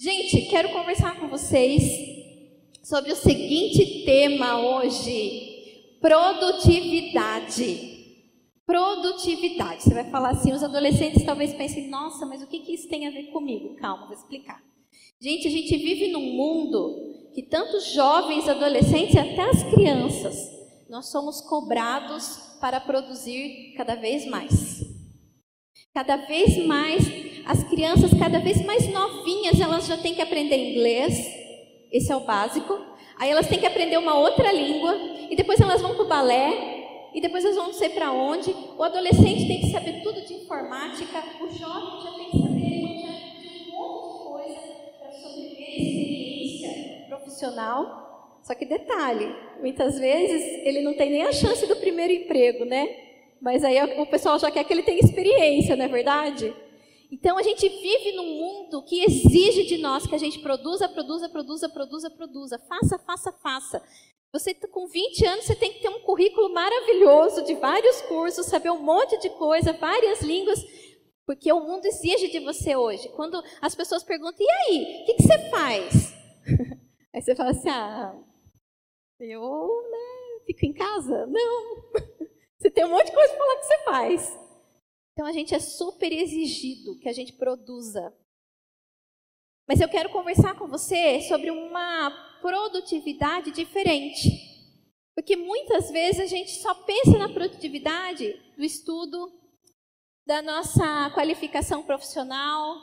[0.00, 1.82] Gente, quero conversar com vocês
[2.84, 7.96] sobre o seguinte tema hoje: produtividade.
[8.64, 9.82] Produtividade.
[9.82, 13.08] Você vai falar assim, os adolescentes talvez pensem, nossa, mas o que, que isso tem
[13.08, 13.74] a ver comigo?
[13.74, 14.62] Calma, vou explicar.
[15.20, 20.36] Gente, a gente vive num mundo que tanto jovens, adolescentes e até as crianças,
[20.88, 24.78] nós somos cobrados para produzir cada vez mais.
[25.92, 27.04] Cada vez mais,
[27.48, 31.16] as crianças cada vez mais novinhas, elas já têm que aprender inglês,
[31.90, 32.78] esse é o básico.
[33.18, 34.94] Aí elas têm que aprender uma outra língua,
[35.30, 38.54] e depois elas vão para o balé, e depois elas vão não sei para onde.
[38.76, 43.78] O adolescente tem que saber tudo de informática, o jovem já tem que saber um
[43.78, 44.60] monte de coisa
[44.98, 48.40] para primeira experiência profissional.
[48.42, 52.94] Só que detalhe, muitas vezes ele não tem nem a chance do primeiro emprego, né?
[53.40, 56.54] Mas aí o pessoal já quer que ele tenha experiência, não é verdade?
[57.10, 61.28] Então a gente vive num mundo que exige de nós que a gente produza, produza,
[61.28, 62.58] produza, produza, produza.
[62.68, 63.82] Faça, faça, faça.
[64.32, 68.46] Você tá com 20 anos, você tem que ter um currículo maravilhoso de vários cursos,
[68.46, 70.62] saber um monte de coisa, várias línguas,
[71.24, 73.08] porque o mundo exige de você hoje.
[73.10, 76.14] Quando as pessoas perguntam, e aí, o que, que você faz?
[77.14, 78.14] Aí você fala assim, ah,
[79.18, 81.26] eu né, fico em casa?
[81.26, 81.90] Não.
[82.58, 84.47] Você tem um monte de coisa para falar que você faz.
[85.18, 88.16] Então a gente é super exigido que a gente produza.
[89.66, 92.08] Mas eu quero conversar com você sobre uma
[92.40, 94.30] produtividade diferente.
[95.16, 99.28] Porque muitas vezes a gente só pensa na produtividade do estudo,
[100.24, 102.76] da nossa qualificação profissional,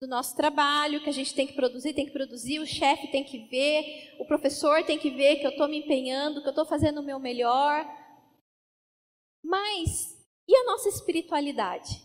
[0.00, 3.22] do nosso trabalho, que a gente tem que produzir, tem que produzir, o chefe tem
[3.22, 6.66] que ver, o professor tem que ver que eu estou me empenhando, que eu estou
[6.66, 7.86] fazendo o meu melhor,
[9.40, 12.02] mas e a nossa espiritualidade?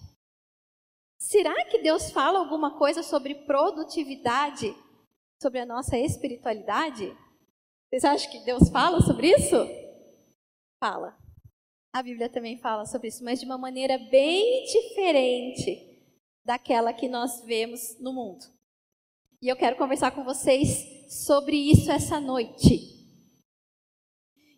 [1.17, 4.75] Será que Deus fala alguma coisa sobre produtividade,
[5.41, 7.15] sobre a nossa espiritualidade?
[7.89, 9.55] Vocês acham que Deus fala sobre isso?
[10.79, 11.17] Fala.
[11.93, 15.95] A Bíblia também fala sobre isso, mas de uma maneira bem diferente
[16.43, 18.45] daquela que nós vemos no mundo.
[19.41, 20.85] E eu quero conversar com vocês
[21.25, 22.95] sobre isso essa noite.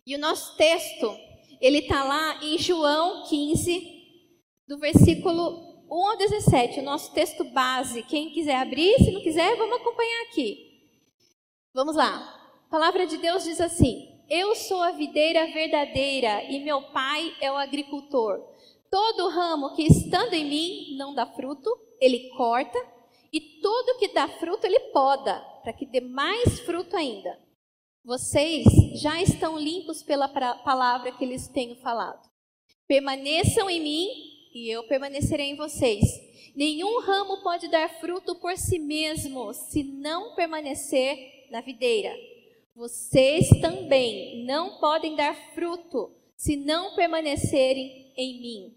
[0.06, 1.27] E o nosso texto
[1.60, 3.98] ele está lá em João 15,
[4.66, 8.02] do versículo 1 ao 17, o nosso texto base.
[8.02, 10.68] Quem quiser abrir, se não quiser, vamos acompanhar aqui.
[11.74, 12.34] Vamos lá.
[12.66, 17.50] A palavra de Deus diz assim: Eu sou a videira verdadeira e meu pai é
[17.50, 18.40] o agricultor.
[18.90, 21.70] Todo ramo que estando em mim não dá fruto,
[22.00, 22.78] ele corta,
[23.32, 27.38] e tudo que dá fruto ele poda, para que dê mais fruto ainda.
[28.08, 28.64] Vocês
[29.02, 32.26] já estão limpos pela palavra que lhes tenho falado.
[32.86, 34.08] Permaneçam em mim
[34.54, 36.02] e eu permanecerei em vocês.
[36.56, 41.18] Nenhum ramo pode dar fruto por si mesmo se não permanecer
[41.50, 42.16] na videira.
[42.74, 48.74] Vocês também não podem dar fruto se não permanecerem em mim.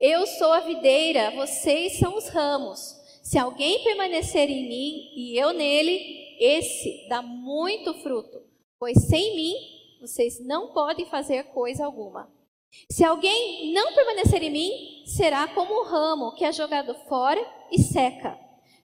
[0.00, 2.80] Eu sou a videira, vocês são os ramos.
[3.22, 8.41] Se alguém permanecer em mim e eu nele, esse dá muito fruto
[8.82, 9.54] pois sem mim
[10.00, 12.28] vocês não podem fazer coisa alguma.
[12.90, 17.40] Se alguém não permanecer em mim, será como um ramo que é jogado fora
[17.70, 18.36] e seca.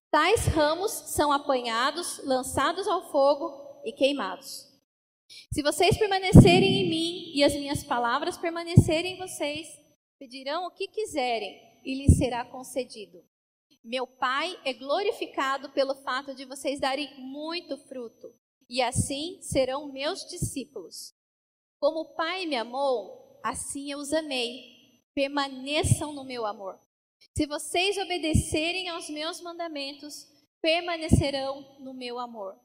[0.08, 4.68] Tais ramos são apanhados, lançados ao fogo e queimados.
[5.52, 9.66] Se vocês permanecerem em mim e as minhas palavras permanecerem em vocês,
[10.16, 13.18] pedirão o que quiserem e lhes será concedido.
[13.82, 18.32] Meu Pai é glorificado pelo fato de vocês darem muito fruto
[18.68, 21.14] e assim serão meus discípulos.
[21.80, 25.02] Como o Pai me amou, assim eu os amei.
[25.14, 26.78] Permaneçam no meu amor.
[27.36, 30.26] Se vocês obedecerem aos meus mandamentos,
[30.60, 32.58] permanecerão no meu amor.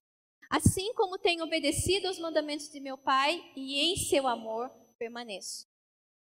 [0.50, 5.68] Assim como tenho obedecido aos mandamentos de meu Pai, e em seu amor permaneço.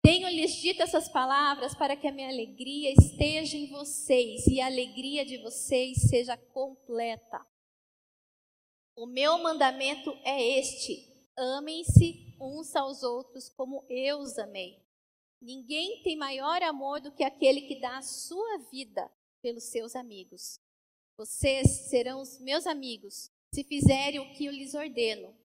[0.02, 5.25] Tenho-lhes dito essas palavras para que a minha alegria esteja em vocês e a alegria
[5.25, 7.44] de vocês seja completa.
[8.96, 14.82] O meu mandamento é este: amem-se uns aos outros como eu os amei.
[15.42, 19.12] Ninguém tem maior amor do que aquele que dá a sua vida
[19.42, 20.59] pelos seus amigos.
[21.18, 25.36] Vocês serão os meus amigos se fizerem o que eu lhes ordeno.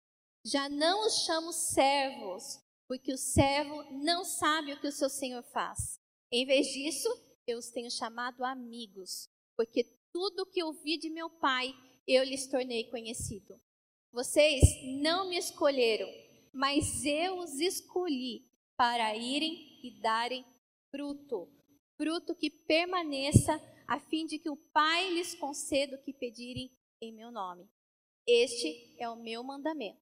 [0.44, 2.58] Já não os chamo servos,
[2.88, 6.00] porque o servo não sabe o que o seu senhor faz.
[6.32, 7.08] Em vez disso,
[7.46, 11.74] eu os tenho chamado amigos, porque tudo o que ouvi de meu pai
[12.10, 13.60] eu lhes tornei conhecido.
[14.12, 14.60] Vocês
[15.00, 16.08] não me escolheram,
[16.52, 18.44] mas eu os escolhi
[18.76, 20.44] para irem e darem
[20.90, 21.48] fruto,
[21.96, 23.54] fruto que permaneça,
[23.86, 27.70] a fim de que o Pai lhes conceda o que pedirem em meu nome.
[28.26, 30.00] Este é o meu mandamento.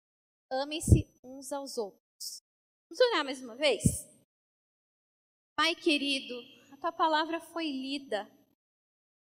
[0.50, 2.42] Amem-se uns aos outros.
[2.88, 3.82] Vamos olhar mais uma vez?
[5.54, 6.34] Pai querido,
[6.72, 8.26] a tua palavra foi lida.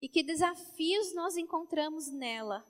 [0.00, 2.64] E que desafios nós encontramos nela.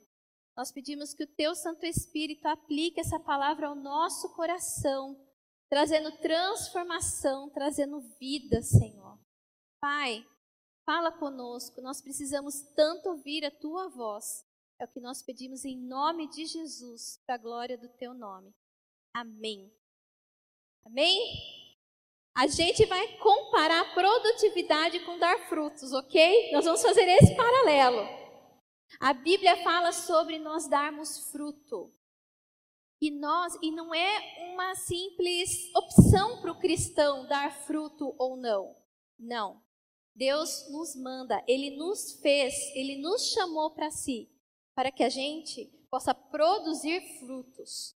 [0.58, 5.16] Nós pedimos que o teu Santo Espírito aplique essa palavra ao nosso coração,
[5.70, 9.16] trazendo transformação, trazendo vida, Senhor.
[9.81, 10.26] Pai,
[10.84, 14.44] fala conosco, nós precisamos tanto ouvir a tua voz.
[14.81, 18.52] É o que nós pedimos em nome de Jesus, para a glória do teu nome.
[19.14, 19.72] Amém.
[20.84, 21.76] Amém?
[22.37, 26.50] A gente vai comparar produtividade com dar frutos, ok?
[26.50, 28.17] Nós vamos fazer esse paralelo.
[29.00, 31.93] A Bíblia fala sobre nós darmos fruto.
[33.00, 38.76] E nós, e não é uma simples opção para o cristão dar fruto ou não.
[39.19, 39.62] Não.
[40.14, 44.29] Deus nos manda, Ele nos fez, Ele nos chamou para si,
[44.75, 47.96] para que a gente possa produzir frutos.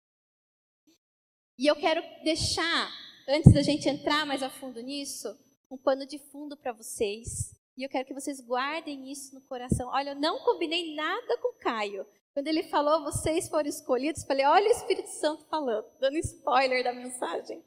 [1.58, 2.92] E eu quero deixar,
[3.28, 5.38] antes da gente entrar mais a fundo nisso,
[5.72, 7.56] um pano de fundo para vocês.
[7.80, 9.88] E eu quero que vocês guardem isso no coração.
[9.88, 12.06] Olha, eu não combinei nada com Caio.
[12.34, 16.92] Quando ele falou, vocês foram escolhidos, falei, olha o Espírito Santo falando, dando spoiler da
[16.92, 17.64] mensagem.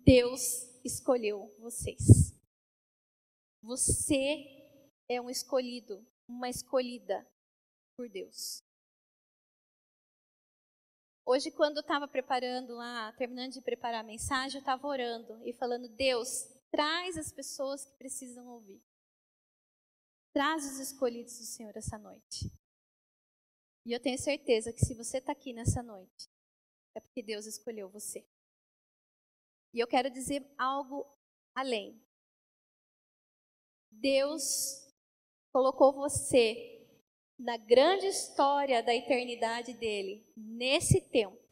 [0.00, 0.40] Deus
[0.84, 2.36] escolheu vocês.
[3.62, 4.44] Você
[5.08, 7.24] é um escolhido, uma escolhida
[7.96, 8.64] por Deus.
[11.24, 15.52] Hoje, quando eu estava preparando lá, terminando de preparar a mensagem, eu estava orando e
[15.52, 18.82] falando: Deus, traz as pessoas que precisam ouvir.
[20.34, 22.52] Traz os escolhidos do Senhor essa noite.
[23.86, 26.28] E eu tenho certeza que se você está aqui nessa noite,
[26.94, 28.28] é porque Deus escolheu você.
[29.72, 31.06] E eu quero dizer algo
[31.54, 31.98] além.
[33.90, 34.86] Deus
[35.50, 36.86] colocou você
[37.38, 41.42] na grande história da eternidade dele, nesse tempo,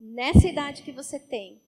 [0.00, 1.64] nessa idade que você tem,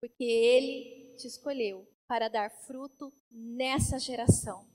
[0.00, 4.66] porque ele te escolheu para dar fruto nessa geração,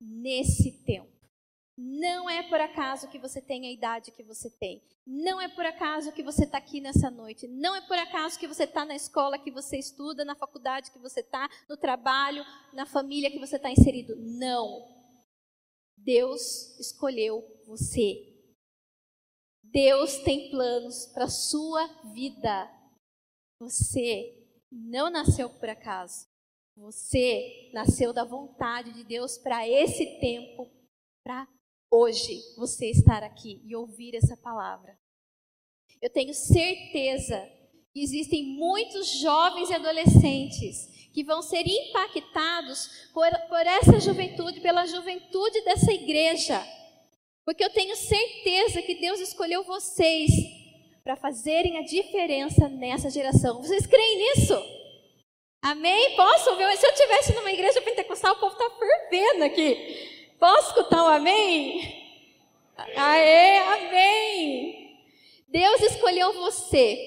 [0.00, 1.12] nesse tempo.
[1.76, 4.82] Não é por acaso que você tem a idade que você tem.
[5.06, 7.48] Não é por acaso que você está aqui nessa noite.
[7.48, 10.98] Não é por acaso que você está na escola que você estuda, na faculdade que
[10.98, 14.14] você está, no trabalho, na família que você está inserido.
[14.16, 14.86] Não.
[15.96, 18.32] Deus escolheu você.
[19.62, 22.70] Deus tem planos para a sua vida.
[23.58, 24.41] Você
[24.72, 26.26] não nasceu por acaso.
[26.74, 30.70] Você nasceu da vontade de Deus para esse tempo,
[31.22, 31.46] para
[31.90, 34.98] hoje você estar aqui e ouvir essa palavra.
[36.00, 37.38] Eu tenho certeza
[37.92, 44.86] que existem muitos jovens e adolescentes que vão ser impactados por, por essa juventude, pela
[44.86, 46.66] juventude dessa igreja.
[47.44, 50.30] Porque eu tenho certeza que Deus escolheu vocês
[51.04, 53.60] para fazerem a diferença nessa geração.
[53.62, 54.54] Vocês creem nisso?
[55.60, 56.16] Amém?
[56.16, 56.76] Posso ouvir?
[56.76, 60.34] Se eu estivesse numa igreja pentecostal, o povo está fervendo aqui.
[60.38, 62.02] Posso escutar um amém?
[62.96, 64.98] Aê, amém!
[65.48, 66.98] Deus escolheu você.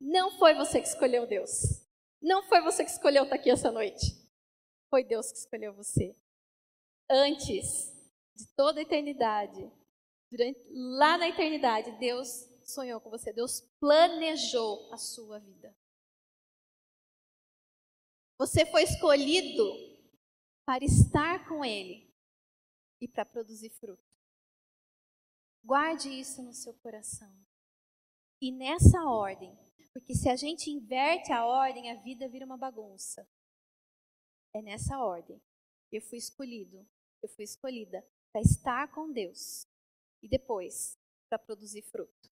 [0.00, 1.84] Não foi você que escolheu Deus.
[2.22, 4.06] Não foi você que escolheu estar aqui essa noite.
[4.88, 6.14] Foi Deus que escolheu você.
[7.10, 7.92] Antes
[8.34, 9.70] de toda a eternidade,
[10.36, 12.28] durante, lá na eternidade, Deus
[12.64, 13.32] sonhou com você.
[13.32, 15.74] Deus planejou a sua vida.
[18.38, 19.64] Você foi escolhido
[20.66, 22.12] para estar com Ele
[23.00, 24.02] e para produzir fruto.
[25.62, 27.32] Guarde isso no seu coração.
[28.40, 29.56] E nessa ordem,
[29.92, 33.26] porque se a gente inverte a ordem, a vida vira uma bagunça.
[34.52, 35.40] É nessa ordem.
[35.92, 36.86] Eu fui escolhido,
[37.22, 39.66] eu fui escolhida para estar com Deus
[40.24, 42.32] e depois para produzir fruto.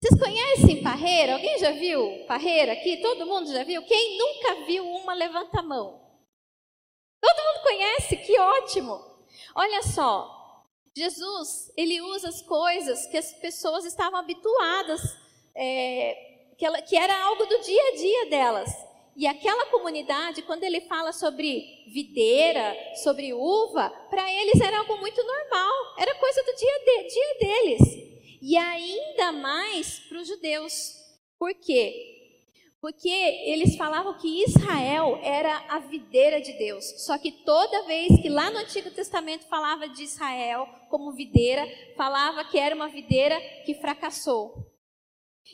[0.00, 1.34] Vocês conhecem parreira?
[1.34, 3.02] Alguém já viu parreira aqui?
[3.02, 3.84] Todo mundo já viu?
[3.84, 6.00] Quem nunca viu uma, levanta a mão.
[7.20, 8.98] Todo mundo conhece, que ótimo.
[9.54, 10.64] Olha só,
[10.96, 15.00] Jesus, ele usa as coisas que as pessoas estavam habituadas,
[15.54, 18.87] é, que, ela, que era algo do dia a dia delas.
[19.18, 22.72] E aquela comunidade, quando ele fala sobre videira,
[23.02, 28.08] sobre uva, para eles era algo muito normal, era coisa do dia, de, dia deles
[28.40, 30.94] e ainda mais para os judeus.
[31.36, 31.92] Por quê?
[32.80, 36.84] Porque eles falavam que Israel era a videira de Deus.
[37.04, 42.44] Só que toda vez que lá no Antigo Testamento falava de Israel como videira, falava
[42.44, 44.64] que era uma videira que fracassou.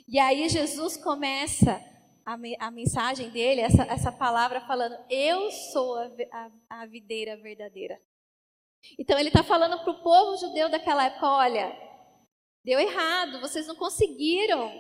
[0.07, 1.83] E aí Jesus começa
[2.25, 8.01] a, a mensagem dele, essa, essa palavra falando: Eu sou a, a, a videira verdadeira.
[8.99, 11.73] Então ele está falando para o povo judeu daquela época: olha,
[12.65, 14.73] deu errado, vocês não conseguiram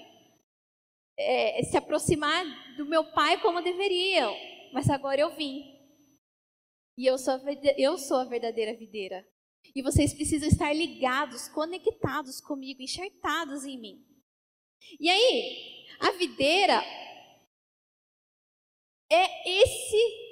[1.18, 2.44] é, se aproximar
[2.76, 4.34] do meu pai como deveriam,
[4.72, 5.72] mas agora eu vim.
[6.96, 7.40] E eu sou, a,
[7.76, 9.26] eu sou a verdadeira videira.
[9.74, 14.06] E vocês precisam estar ligados, conectados comigo, enxertados em mim.
[15.00, 16.82] E aí, a videira
[19.14, 20.25] é esse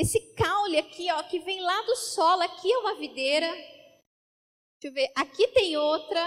[0.00, 2.40] esse caule aqui, ó, que vem lá do solo.
[2.40, 3.46] Aqui é uma videira.
[3.46, 5.12] Deixa eu ver.
[5.14, 6.20] Aqui tem outra.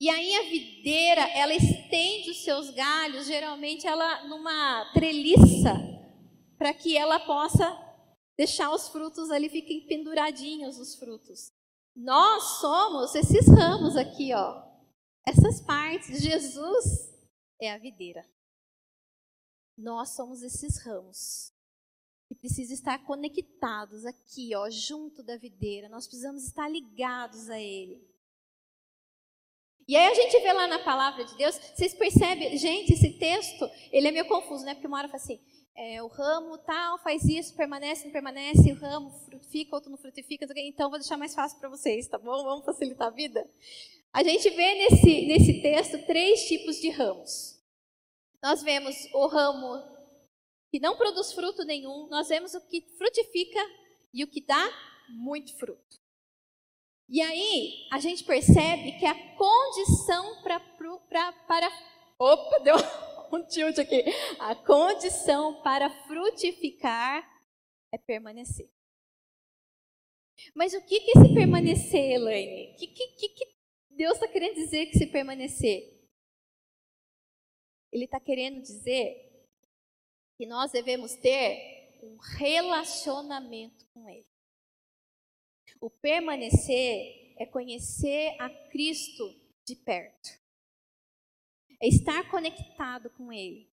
[0.00, 5.74] E aí a videira, ela estende os seus galhos, geralmente ela numa treliça,
[6.56, 7.66] para que ela possa
[8.36, 11.50] deixar os frutos ali, fiquem penduradinhos os frutos.
[11.96, 14.62] Nós somos esses ramos aqui, ó.
[15.26, 16.22] Essas partes.
[16.22, 17.12] Jesus
[17.60, 18.24] é a videira.
[19.78, 21.52] Nós somos esses ramos
[22.26, 25.88] que precisam estar conectados aqui, ó, junto da videira.
[25.88, 28.04] Nós precisamos estar ligados a Ele.
[29.86, 33.70] E aí a gente vê lá na palavra de Deus, vocês percebem, gente, esse texto,
[33.90, 34.74] ele é meio confuso, né?
[34.74, 35.40] Porque uma hora fala assim,
[35.74, 40.46] é, o ramo tal faz isso, permanece, não permanece, o ramo frutifica, outro não frutifica,
[40.58, 42.42] então vou deixar mais fácil para vocês, tá bom?
[42.42, 43.48] Vamos facilitar a vida?
[44.12, 47.57] A gente vê nesse, nesse texto três tipos de ramos.
[48.42, 49.98] Nós vemos o ramo
[50.70, 53.60] que não produz fruto nenhum, nós vemos o que frutifica
[54.12, 54.68] e o que dá
[55.08, 55.96] muito fruto.
[57.08, 61.68] E aí a gente percebe que a condição pra, pra, para.
[62.18, 62.76] Opa, deu
[63.32, 64.04] um tilt aqui.
[64.38, 67.26] A condição para frutificar
[67.92, 68.68] é permanecer.
[70.54, 72.72] Mas o que, que é se permanecer, Elaine?
[72.72, 73.44] O que, que, que
[73.90, 75.97] Deus está querendo dizer que se permanecer?
[77.92, 79.28] Ele está querendo dizer
[80.36, 84.26] que nós devemos ter um relacionamento com Ele.
[85.80, 90.28] O permanecer é conhecer a Cristo de perto,
[91.80, 93.68] é estar conectado com Ele.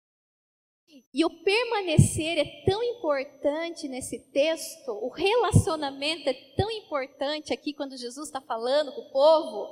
[1.13, 7.98] E o permanecer é tão importante nesse texto, o relacionamento é tão importante aqui quando
[7.98, 9.70] Jesus está falando com o povo,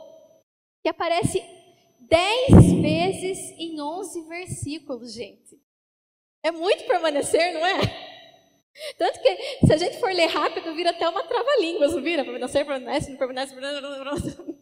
[0.82, 1.42] que aparece
[2.02, 5.60] dez vezes em onze versículos, gente.
[6.44, 7.80] É muito permanecer, não é?
[8.98, 12.24] Tanto que, se a gente for ler rápido, vira até uma trava-línguas, não vira?
[12.24, 14.60] Permanecer, permanece, não permanece, permanece.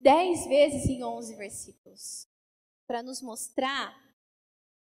[0.00, 2.26] Dez vezes em onze versículos.
[2.86, 3.94] Para nos mostrar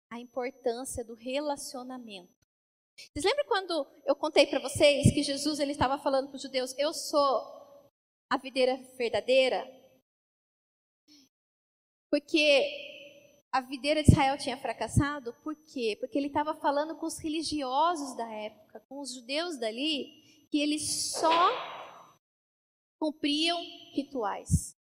[0.10, 2.34] a importância do relacionamento.
[2.96, 6.76] Vocês lembram quando eu contei para vocês que Jesus ele estava falando para os judeus:
[6.78, 7.42] Eu sou
[8.30, 9.66] a videira verdadeira?
[12.14, 15.98] Porque a videira de Israel tinha fracassado, por quê?
[16.00, 21.10] Porque ele estava falando com os religiosos da época, com os judeus dali, que eles
[21.10, 21.50] só
[23.00, 23.60] cumpriam
[23.96, 24.78] rituais.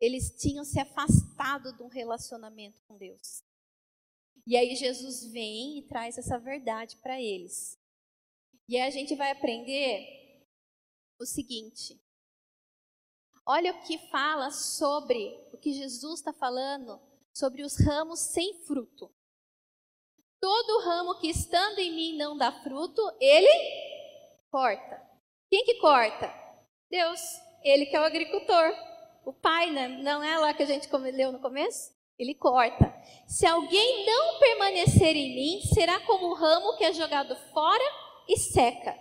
[0.00, 3.44] Eles tinham se afastado de um relacionamento com Deus.
[4.44, 7.78] E aí Jesus vem e traz essa verdade para eles.
[8.68, 10.48] E aí a gente vai aprender
[11.16, 11.96] o seguinte.
[13.52, 17.00] Olha o que fala sobre o que Jesus está falando
[17.34, 19.10] sobre os ramos sem fruto.
[20.40, 23.50] Todo ramo que estando em mim não dá fruto, ele
[24.52, 25.02] corta.
[25.50, 26.32] Quem que corta?
[26.88, 27.20] Deus.
[27.64, 28.72] Ele que é o agricultor.
[29.24, 29.88] O pai, né?
[29.88, 31.90] não é lá que a gente leu no começo?
[32.16, 32.94] Ele corta.
[33.26, 37.84] Se alguém não permanecer em mim, será como um ramo que é jogado fora
[38.28, 38.96] e seca.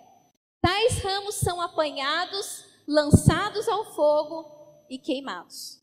[0.60, 5.80] Tais ramos são apanhados, lançados ao fogo e queimados.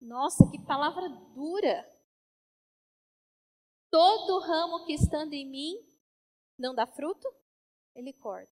[0.00, 1.90] Nossa, que palavra dura!
[3.90, 5.74] Todo ramo que estando em mim
[6.56, 7.28] não dá fruto,
[7.92, 8.52] ele corta.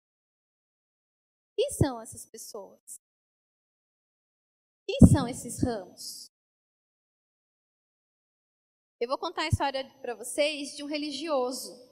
[1.55, 2.99] Quem são essas pessoas?
[4.87, 6.31] Quem são esses ramos?
[8.99, 11.87] Eu vou contar a história para vocês de um religioso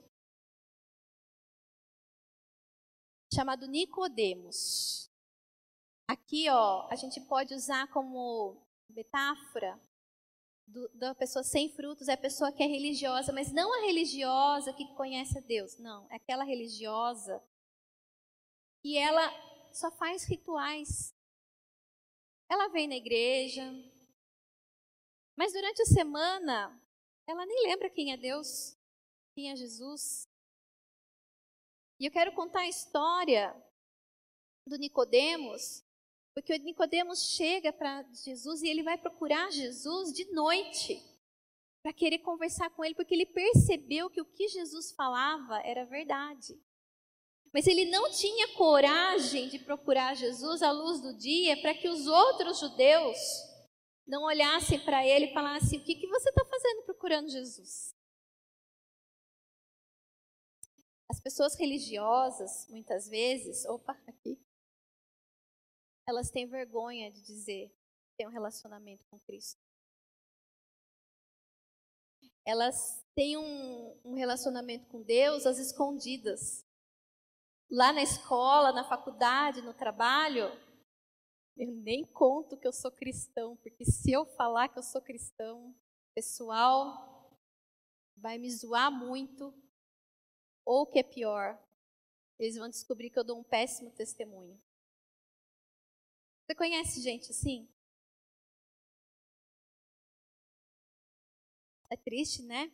[3.32, 5.08] chamado Nicodemos.
[6.08, 9.80] Aqui, ó, a gente pode usar como metáfora
[10.68, 14.74] do, da pessoa sem frutos é a pessoa que é religiosa, mas não a religiosa
[14.74, 16.10] que conhece a Deus, não.
[16.12, 17.42] É aquela religiosa
[18.82, 19.30] que ela
[19.74, 21.14] só faz rituais.
[22.50, 23.64] Ela vem na igreja,
[25.36, 26.82] mas durante a semana
[27.28, 28.78] ela nem lembra quem é Deus,
[29.36, 30.28] quem é Jesus.
[32.00, 33.54] E eu quero contar a história
[34.66, 35.84] do Nicodemos,
[36.38, 41.04] porque o Nicodemos chega para Jesus e ele vai procurar Jesus de noite
[41.82, 46.54] para querer conversar com ele, porque ele percebeu que o que Jesus falava era verdade.
[47.52, 52.06] Mas ele não tinha coragem de procurar Jesus à luz do dia para que os
[52.06, 53.18] outros judeus
[54.06, 57.96] não olhassem para ele e falassem: O que, que você está fazendo procurando Jesus?
[61.10, 64.40] As pessoas religiosas, muitas vezes, opa, aqui,
[66.08, 69.60] elas têm vergonha de dizer que têm um relacionamento com Cristo.
[72.46, 76.66] Elas têm um, um relacionamento com Deus às escondidas.
[77.70, 80.46] Lá na escola, na faculdade, no trabalho,
[81.58, 85.72] eu nem conto que eu sou cristão, porque se eu falar que eu sou cristão,
[85.72, 85.76] o
[86.16, 87.38] pessoal
[88.16, 89.54] vai me zoar muito
[90.66, 91.62] ou o que é pior,
[92.40, 94.58] eles vão descobrir que eu dou um péssimo testemunho.
[96.48, 97.68] Você conhece gente assim?
[101.90, 102.72] É triste, né?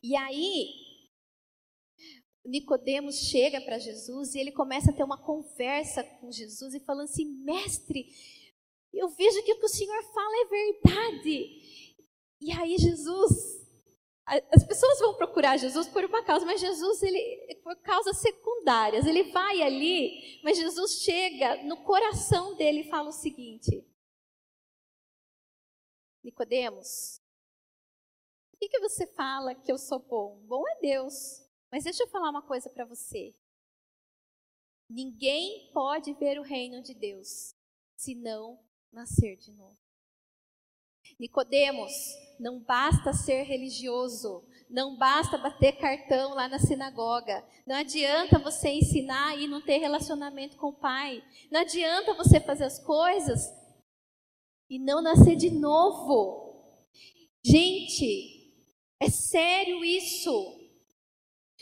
[0.00, 0.68] E aí,
[2.44, 7.06] Nicodemos chega para Jesus e ele começa a ter uma conversa com Jesus e falando
[7.06, 8.08] assim: "Mestre,
[8.94, 11.96] eu vejo que o que o Senhor fala é verdade".
[12.40, 13.65] E aí Jesus
[14.26, 19.06] as pessoas vão procurar Jesus por uma causa, mas Jesus, ele, por causas secundárias.
[19.06, 23.86] Ele vai ali, mas Jesus chega no coração dele e fala o seguinte:
[26.24, 27.20] Nicodemos,
[28.50, 30.40] por que, que você fala que eu sou bom?
[30.44, 31.46] Bom é Deus.
[31.70, 33.32] Mas deixa eu falar uma coisa para você.
[34.88, 37.54] Ninguém pode ver o reino de Deus
[37.96, 38.58] se não
[38.92, 39.85] nascer de novo.
[41.18, 41.92] Nicodemos,
[42.38, 47.44] não basta ser religioso, não basta bater cartão lá na sinagoga.
[47.66, 51.22] Não adianta você ensinar e não ter relacionamento com o pai.
[51.50, 53.48] Não adianta você fazer as coisas
[54.68, 56.46] e não nascer de novo.
[57.44, 58.52] Gente,
[59.00, 60.60] é sério isso.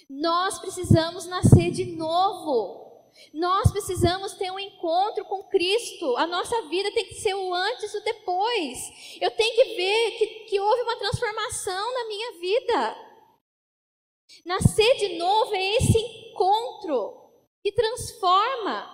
[0.09, 2.84] Nós precisamos nascer de novo.
[3.33, 6.17] Nós precisamos ter um encontro com Cristo.
[6.17, 8.79] A nossa vida tem que ser o antes e o depois.
[9.21, 12.97] Eu tenho que ver que, que houve uma transformação na minha vida.
[14.45, 17.31] Nascer de novo é esse encontro
[17.63, 18.93] que transforma.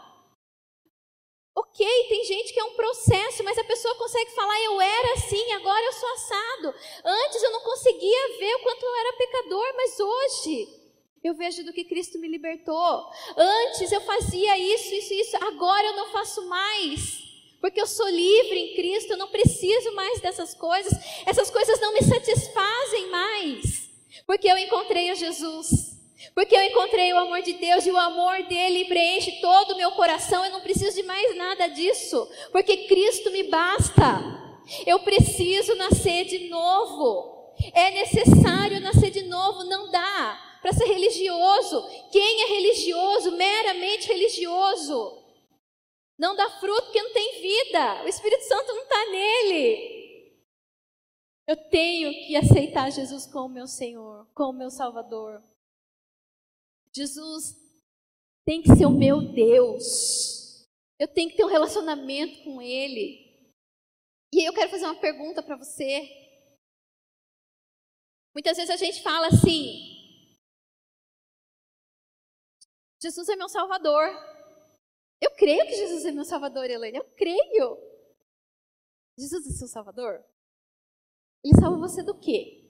[1.56, 5.52] Ok, tem gente que é um processo, mas a pessoa consegue falar: eu era assim,
[5.52, 6.74] agora eu sou assado.
[7.04, 10.79] Antes eu não conseguia ver o quanto eu era pecador, mas hoje
[11.22, 13.06] eu vejo do que Cristo me libertou.
[13.36, 15.36] Antes eu fazia isso, isso, isso.
[15.36, 17.28] Agora eu não faço mais.
[17.60, 20.92] Porque eu sou livre em Cristo, eu não preciso mais dessas coisas.
[21.26, 23.90] Essas coisas não me satisfazem mais.
[24.26, 25.90] Porque eu encontrei Jesus.
[26.34, 29.92] Porque eu encontrei o amor de Deus e o amor dele preenche todo o meu
[29.92, 30.42] coração.
[30.42, 32.26] Eu não preciso de mais nada disso.
[32.50, 34.40] Porque Cristo me basta.
[34.86, 37.39] Eu preciso nascer de novo.
[37.74, 41.82] É necessário nascer de novo, não dá para ser religioso.
[42.10, 45.22] Quem é religioso, meramente religioso,
[46.18, 48.04] não dá fruto porque não tem vida.
[48.04, 50.00] O Espírito Santo não está nele.
[51.46, 55.42] Eu tenho que aceitar Jesus como meu Senhor, como meu Salvador.
[56.94, 57.56] Jesus
[58.44, 60.68] tem que ser o meu Deus.
[60.98, 63.30] Eu tenho que ter um relacionamento com Ele.
[64.32, 66.19] E eu quero fazer uma pergunta para você.
[68.40, 70.34] Muitas vezes a gente fala assim:
[72.98, 74.08] Jesus é meu Salvador.
[75.20, 76.96] Eu creio que Jesus é meu Salvador, Helene.
[76.96, 77.76] Eu creio.
[79.18, 80.24] Jesus é seu Salvador?
[81.44, 82.66] Ele salva você do quê?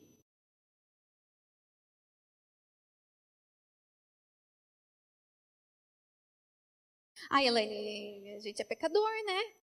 [7.30, 9.54] Ah, Helene, a gente é pecador, né?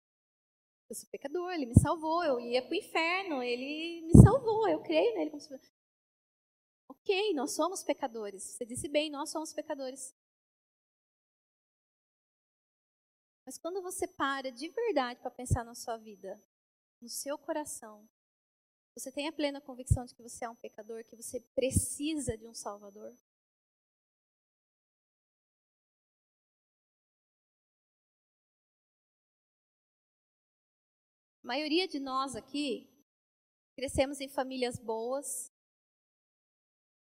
[0.89, 4.81] Eu sou pecador, ele me salvou, eu ia para o inferno, ele me salvou, eu
[4.85, 5.33] creio nele.
[6.89, 8.43] Ok, nós somos pecadores.
[8.43, 10.15] Você disse bem, nós somos pecadores.
[13.45, 16.43] Mas quando você para de verdade para pensar na sua vida,
[17.01, 18.09] no seu coração,
[18.95, 22.47] você tem a plena convicção de que você é um pecador, que você precisa de
[22.47, 23.15] um Salvador?
[31.45, 32.91] A maioria de nós aqui
[33.77, 35.53] crescemos em famílias boas,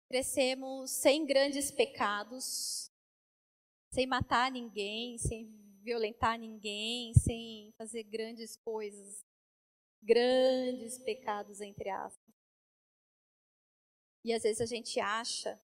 [0.08, 2.90] crescemos sem grandes pecados,
[3.92, 5.46] sem matar ninguém, sem
[5.82, 9.26] violentar ninguém, sem fazer grandes coisas,
[10.02, 12.34] grandes pecados, entre aspas.
[14.24, 15.60] E às vezes a gente acha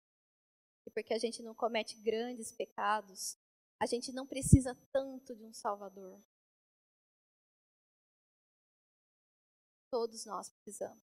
[0.84, 3.38] que porque a gente não comete grandes pecados,
[3.80, 6.22] a gente não precisa tanto de um Salvador.
[9.90, 11.13] Todos nós precisamos.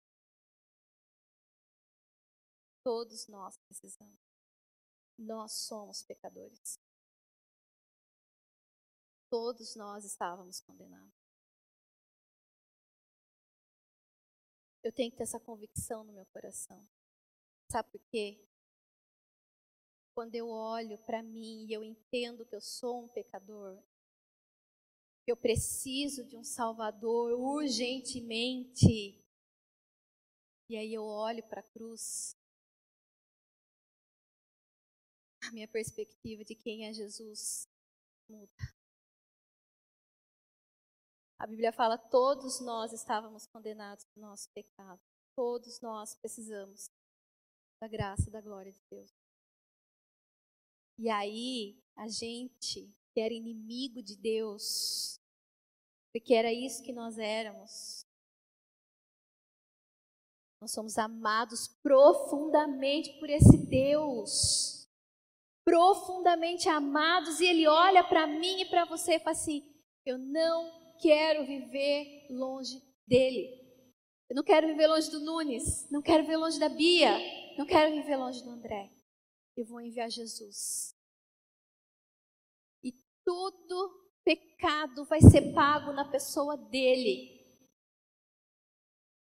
[2.87, 4.17] Todos nós precisamos.
[5.17, 6.79] nós somos pecadores.
[9.29, 11.13] Todos nós estávamos condenados.
[14.81, 16.87] Eu tenho que ter essa convicção no meu coração.
[17.69, 18.41] Sabe por quê?
[20.15, 23.83] Quando eu olho para mim e eu entendo que eu sou um pecador,
[25.25, 29.21] que eu preciso de um Salvador urgentemente,
[30.69, 32.36] e aí eu olho para a cruz,
[35.47, 37.67] a minha perspectiva de quem é Jesus
[38.29, 38.51] muda.
[41.39, 44.99] A Bíblia fala: todos nós estávamos condenados do nosso pecado.
[45.35, 46.89] Todos nós precisamos
[47.79, 49.11] da graça da glória de Deus.
[50.99, 55.19] E aí, a gente que era inimigo de Deus,
[56.11, 58.05] porque era isso que nós éramos.
[60.59, 64.76] Nós somos amados profundamente por esse Deus.
[65.67, 69.61] Profundamente amados, e Ele olha para mim e para você e fala assim:
[70.05, 73.49] Eu não quero viver longe dele.
[74.29, 77.17] Eu não quero viver longe do Nunes, não quero viver longe da Bia,
[77.57, 78.89] não quero viver longe do André.
[79.57, 80.95] Eu vou enviar Jesus.
[82.81, 82.93] E
[83.25, 87.36] todo pecado vai ser pago na pessoa dele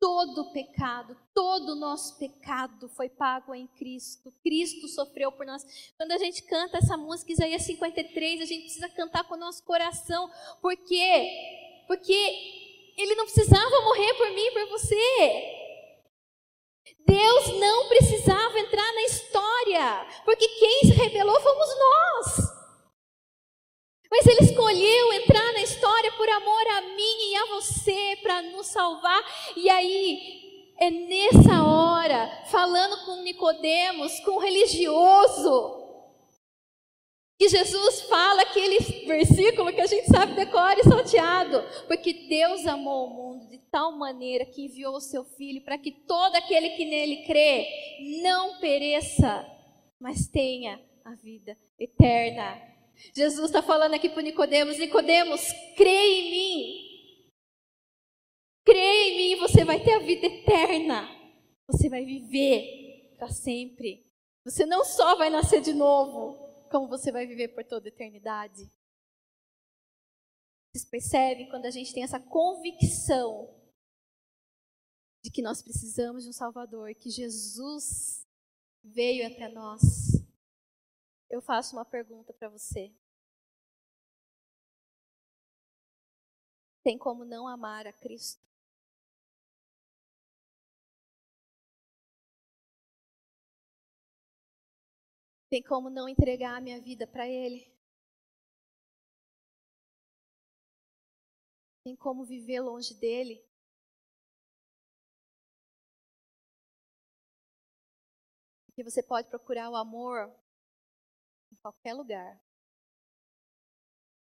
[0.03, 4.33] todo pecado, todo o nosso pecado foi pago em Cristo.
[4.43, 5.63] Cristo sofreu por nós.
[5.95, 9.63] Quando a gente canta essa música, Isaías 53, a gente precisa cantar com o nosso
[9.63, 10.29] coração.
[10.61, 11.85] Por quê?
[11.87, 12.11] Porque
[12.97, 15.63] ele não precisava morrer por mim, por você.
[17.07, 22.52] Deus não precisava entrar na história, porque quem se rebelou fomos nós.
[24.13, 28.67] Mas ele escolheu entrar na história por amor a mim e a você, para nos
[28.67, 29.19] salvar.
[29.57, 35.81] E aí, é nessa hora, falando com Nicodemos, com o religioso,
[37.39, 41.63] que Jesus fala aquele versículo que a gente sabe decorar e salteado.
[41.87, 45.91] Porque Deus amou o mundo de tal maneira que enviou o seu Filho para que
[45.91, 47.67] todo aquele que nele crê
[48.21, 49.43] não pereça,
[49.99, 52.72] mas tenha a vida eterna.
[53.15, 55.41] Jesus está falando aqui para Nicodemos, Nicodemos,
[55.75, 56.93] crê em mim.
[58.65, 61.09] Crê em mim, você vai ter a vida eterna.
[61.67, 64.09] Você vai viver para sempre.
[64.45, 68.71] Você não só vai nascer de novo, como você vai viver por toda a eternidade.
[70.73, 73.53] Vocês percebem quando a gente tem essa convicção
[75.23, 78.25] de que nós precisamos de um Salvador, que Jesus
[78.83, 79.81] veio até nós
[81.33, 82.93] eu faço uma pergunta para você.
[86.83, 88.39] Tem como não amar a Cristo?
[95.49, 97.67] Tem como não entregar a minha vida para Ele?
[101.83, 103.43] Tem como viver longe dele?
[108.67, 110.42] Porque você pode procurar o amor
[111.63, 112.39] qualquer lugar.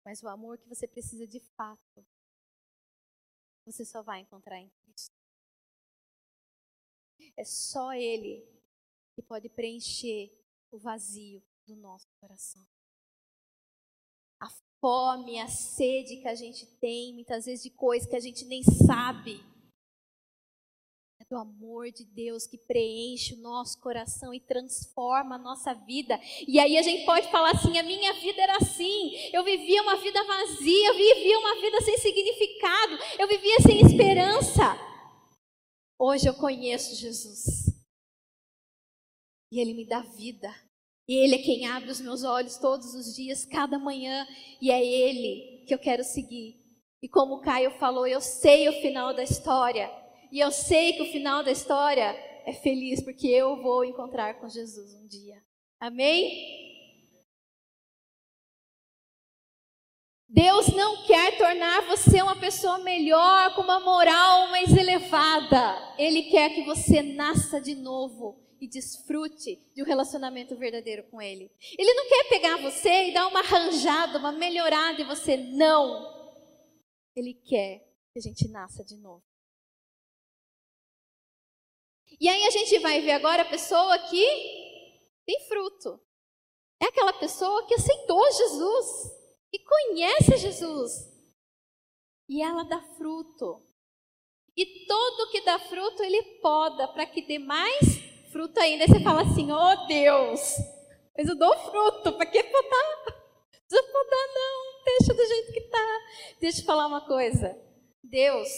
[0.03, 2.05] Mas o amor que você precisa de fato,
[3.65, 5.15] você só vai encontrar em Cristo.
[7.37, 8.45] É só Ele
[9.15, 10.31] que pode preencher
[10.71, 12.65] o vazio do nosso coração.
[14.39, 14.49] A
[14.79, 18.63] fome, a sede que a gente tem, muitas vezes de coisas que a gente nem
[18.63, 19.43] sabe
[21.29, 26.19] do amor de Deus que preenche o nosso coração e transforma a nossa vida.
[26.47, 29.97] E aí a gente pode falar assim: a minha vida era assim, eu vivia uma
[29.97, 34.75] vida vazia, eu vivia uma vida sem significado, eu vivia sem esperança.
[35.99, 37.69] Hoje eu conheço Jesus.
[39.51, 40.49] E Ele me dá vida.
[41.07, 44.25] E Ele é quem abre os meus olhos todos os dias, cada manhã.
[44.61, 46.55] E é Ele que eu quero seguir.
[47.01, 49.98] E como o Caio falou, eu sei o final da história.
[50.31, 52.15] E eu sei que o final da história
[52.45, 55.41] é feliz, porque eu vou encontrar com Jesus um dia.
[55.79, 56.59] Amém?
[60.27, 65.95] Deus não quer tornar você uma pessoa melhor, com uma moral mais elevada.
[65.97, 71.51] Ele quer que você nasça de novo e desfrute de um relacionamento verdadeiro com Ele.
[71.77, 75.35] Ele não quer pegar você e dar uma arranjada, uma melhorada em você.
[75.35, 76.07] Não.
[77.15, 77.79] Ele quer
[78.13, 79.28] que a gente nasça de novo.
[82.19, 84.25] E aí a gente vai ver agora a pessoa que
[85.25, 85.99] tem fruto.
[86.81, 89.11] É aquela pessoa que aceitou Jesus,
[89.51, 90.91] que conhece Jesus.
[92.27, 93.61] E ela dá fruto.
[94.55, 97.79] E todo que dá fruto, ele poda para que dê mais
[98.31, 98.83] fruto ainda.
[98.83, 100.39] Aí você fala assim: "Oh Deus,
[101.17, 103.19] Mas eu dou fruto, para que podar?
[103.71, 104.83] Não podar, não.
[104.85, 105.99] Deixa do jeito que está.
[106.39, 107.55] Deixa eu falar uma coisa.
[108.03, 108.49] Deus,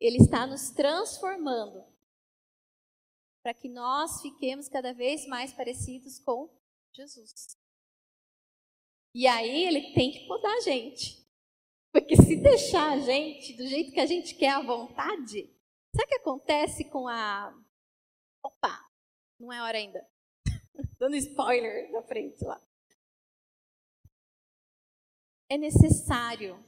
[0.00, 1.87] Ele está nos transformando
[3.42, 6.48] para que nós fiquemos cada vez mais parecidos com
[6.94, 7.56] Jesus.
[9.14, 11.26] E aí Ele tem que podar a gente.
[11.92, 15.44] Porque se deixar a gente do jeito que a gente quer à vontade,
[15.94, 17.52] sabe o que acontece com a.
[18.44, 18.88] Opa,
[19.38, 20.06] não é hora ainda.
[20.98, 22.60] Dando spoiler da frente lá.
[25.50, 26.62] É necessário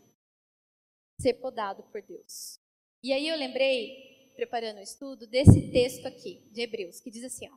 [1.21, 2.59] ser podado por Deus.
[3.03, 4.10] E aí eu lembrei,
[4.41, 7.57] preparando o estudo, desse texto aqui, de Hebreus, que diz assim: ó,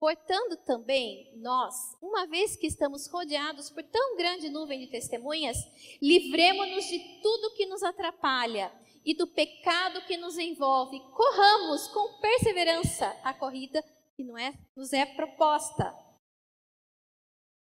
[0.00, 5.56] Portanto, também nós, uma vez que estamos rodeados por tão grande nuvem de testemunhas,
[6.00, 8.72] livremos-nos de tudo que nos atrapalha
[9.04, 10.98] e do pecado que nos envolve.
[11.12, 13.82] Corramos com perseverança a corrida
[14.16, 15.94] que não é, nos é proposta.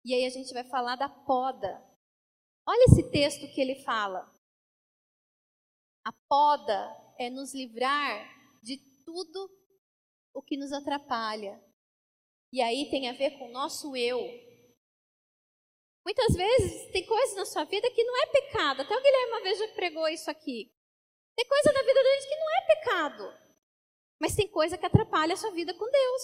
[0.05, 1.83] E aí a gente vai falar da poda.
[2.65, 4.33] Olha esse texto que ele fala.
[6.05, 8.42] A poda é nos livrar
[9.13, 9.51] tudo
[10.35, 11.63] o que nos atrapalha.
[12.51, 14.19] E aí tem a ver com o nosso eu.
[16.05, 18.83] Muitas vezes tem coisas na sua vida que não é pecado.
[18.83, 20.75] Até o Guilherme uma vez já pregou isso aqui.
[21.37, 23.43] Tem coisa na vida da gente que não é pecado.
[24.19, 26.23] Mas tem coisa que atrapalha a sua vida com Deus.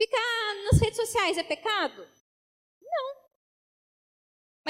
[0.00, 2.02] Ficar nas redes sociais é pecado?
[2.80, 3.19] Não.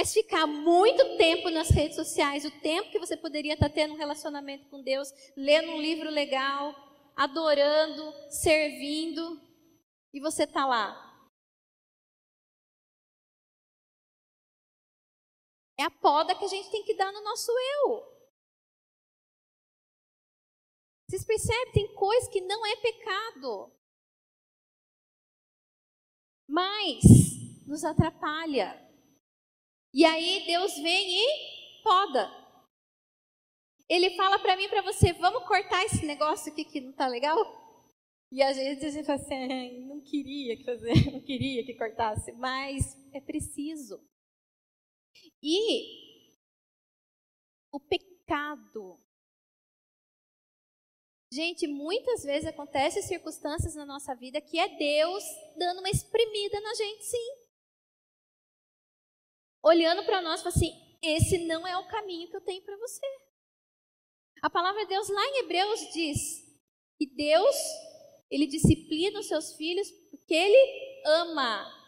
[0.01, 3.99] Mas ficar muito tempo nas redes sociais, o tempo que você poderia estar tendo um
[3.99, 6.75] relacionamento com Deus, lendo um livro legal,
[7.15, 9.39] adorando, servindo,
[10.11, 10.89] e você está lá.
[15.79, 18.03] É a poda que a gente tem que dar no nosso eu.
[21.07, 21.73] Vocês percebem?
[21.75, 23.71] Tem coisa que não é pecado,
[26.49, 27.03] mas
[27.67, 28.90] nos atrapalha.
[29.93, 32.31] E aí Deus vem e poda.
[33.89, 37.37] Ele fala para mim, para você, vamos cortar esse negócio aqui que não tá legal?
[38.31, 42.97] E às vezes a gente fala assim, não queria fazer, não queria que cortasse, mas
[43.13, 44.01] é preciso.
[45.43, 46.11] E
[47.73, 49.01] o pecado.
[51.33, 55.25] Gente, muitas vezes acontecem circunstâncias na nossa vida que é Deus
[55.57, 57.40] dando uma espremida na gente, sim.
[59.63, 62.77] Olhando para nós e falando assim: esse não é o caminho que eu tenho para
[62.77, 63.07] você.
[64.43, 66.19] A palavra de Deus lá em Hebreus diz
[66.99, 67.57] que Deus,
[68.31, 71.81] ele disciplina os seus filhos porque ele ama.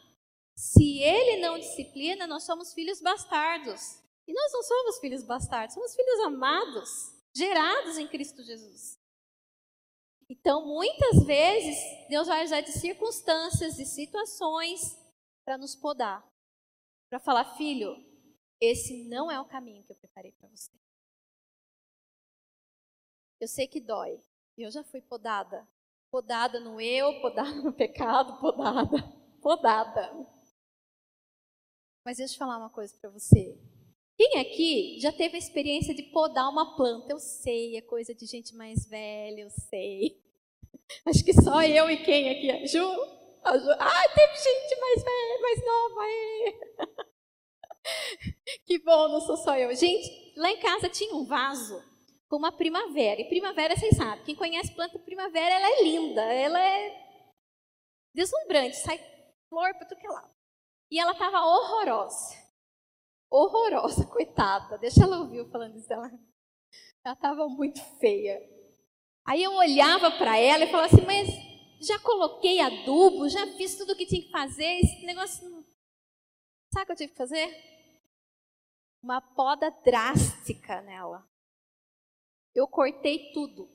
[0.55, 4.03] Se ele não disciplina, nós somos filhos bastardos.
[4.27, 6.89] E nós não somos filhos bastardos, somos filhos amados,
[7.35, 8.99] gerados em Cristo Jesus.
[10.29, 11.77] Então, muitas vezes,
[12.09, 14.97] Deus vai usar de circunstâncias, de situações,
[15.45, 16.25] para nos podar.
[17.13, 17.95] Para falar, filho,
[18.59, 20.73] esse não é o caminho que eu preparei para você.
[23.39, 24.19] Eu sei que dói.
[24.57, 25.69] Eu já fui podada.
[26.11, 28.97] Podada no eu, podada no pecado, podada.
[29.43, 30.27] Podada.
[32.03, 33.61] Mas deixa eu falar uma coisa para você.
[34.17, 37.13] Quem aqui já teve a experiência de podar uma planta?
[37.13, 40.19] Eu sei, é coisa de gente mais velha, eu sei.
[41.05, 42.51] Acho que só eu e quem aqui?
[42.51, 43.22] A Ju?
[43.45, 43.71] A Ju.
[43.79, 46.07] Ah, teve gente mais velha, mais nova.
[46.07, 47.03] É.
[48.65, 49.75] Que bom, não sou só eu.
[49.75, 51.83] Gente, lá em casa tinha um vaso
[52.29, 53.21] como a primavera.
[53.21, 57.03] E primavera, vocês sabem, quem conhece planta primavera, ela é linda, ela é
[58.15, 58.99] deslumbrante, sai
[59.49, 60.33] flor para tudo que é lado.
[60.91, 62.37] E ela estava horrorosa.
[63.31, 64.79] Horrorosa, coitada.
[64.79, 66.11] Deixa ela ouvir eu falando isso dela.
[67.05, 68.41] Ela estava muito feia.
[69.27, 71.29] Aí eu olhava para ela e falava assim, mas
[71.87, 75.63] já coloquei adubo, já fiz tudo o que tinha que fazer, esse negócio não...
[76.73, 77.73] Sabe o que eu tive que fazer?
[79.03, 81.27] Uma poda drástica nela.
[82.55, 83.69] Eu cortei tudo.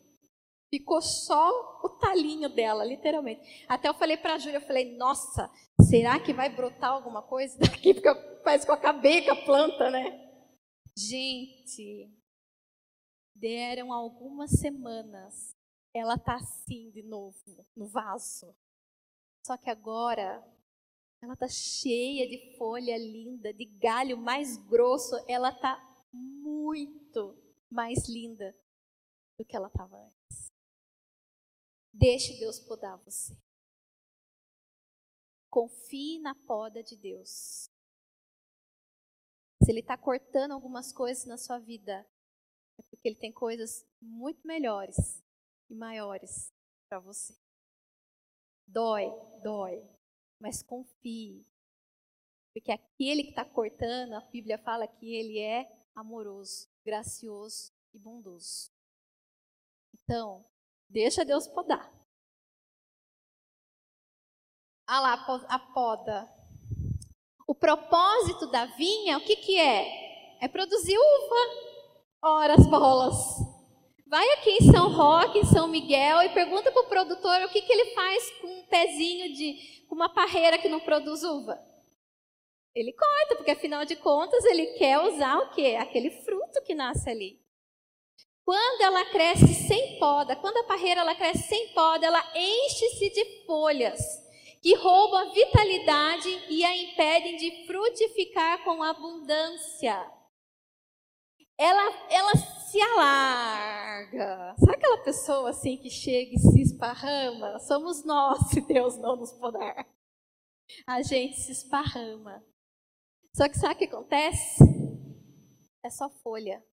[0.69, 1.49] Ficou só
[1.83, 3.65] o talinho dela, literalmente.
[3.69, 5.49] Até eu falei para a Júlia, eu falei, nossa,
[5.89, 7.93] será que vai brotar alguma coisa daqui?
[7.93, 10.27] Porque parece que eu acabei com a planta, né?
[10.97, 12.11] Gente,
[13.35, 15.56] deram algumas semanas.
[15.97, 18.55] Ela tá assim de novo, no vaso.
[19.43, 20.45] Só que agora
[21.19, 25.15] ela tá cheia de folha linda, de galho mais grosso.
[25.27, 25.75] Ela tá
[26.13, 27.35] muito
[27.67, 28.55] mais linda
[29.39, 30.51] do que ela estava antes.
[31.91, 33.35] Deixe Deus podar você.
[35.49, 37.71] Confie na poda de Deus.
[39.63, 42.07] Se Ele está cortando algumas coisas na sua vida,
[42.77, 45.25] é porque Ele tem coisas muito melhores
[45.69, 46.51] e maiores
[46.89, 47.35] para você.
[48.67, 49.09] Dói,
[49.43, 49.83] dói.
[50.39, 51.45] Mas confie.
[52.53, 58.71] Porque aquele que está cortando, a Bíblia fala que ele é amoroso, gracioso e bondoso.
[59.93, 60.45] Então,
[60.89, 61.91] deixa Deus podar.
[64.87, 65.13] Ah lá,
[65.49, 66.33] a poda.
[67.47, 70.39] O propósito da vinha, o que, que é?
[70.41, 71.77] É produzir uva.
[72.21, 73.15] Ora, as bolas.
[74.09, 77.61] Vai aqui em São Roque, em São Miguel, e pergunta para o produtor o que,
[77.61, 79.85] que ele faz com um pezinho de.
[79.87, 81.59] com uma parreira que não produz uva.
[82.73, 85.77] Ele corta, porque afinal de contas ele quer usar o quê?
[85.77, 87.37] Aquele fruto que nasce ali.
[88.45, 93.45] Quando ela cresce sem poda, quando a parreira ela cresce sem poda, ela enche-se de
[93.45, 93.99] folhas
[94.61, 100.09] que roubam a vitalidade e a impedem de frutificar com abundância.
[101.57, 102.31] Ela, ela
[102.67, 104.55] se alarga.
[104.59, 107.59] Sabe aquela pessoa assim que chega e se esparrama?
[107.59, 109.87] Somos nós, se Deus não nos podar.
[110.85, 112.43] A gente se esparrama.
[113.33, 114.63] Só que sabe o que acontece?
[115.83, 116.63] É só folha.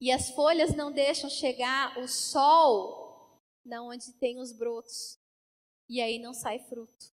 [0.00, 5.18] E as folhas não deixam chegar o sol na onde tem os brotos.
[5.88, 7.12] E aí não sai fruto.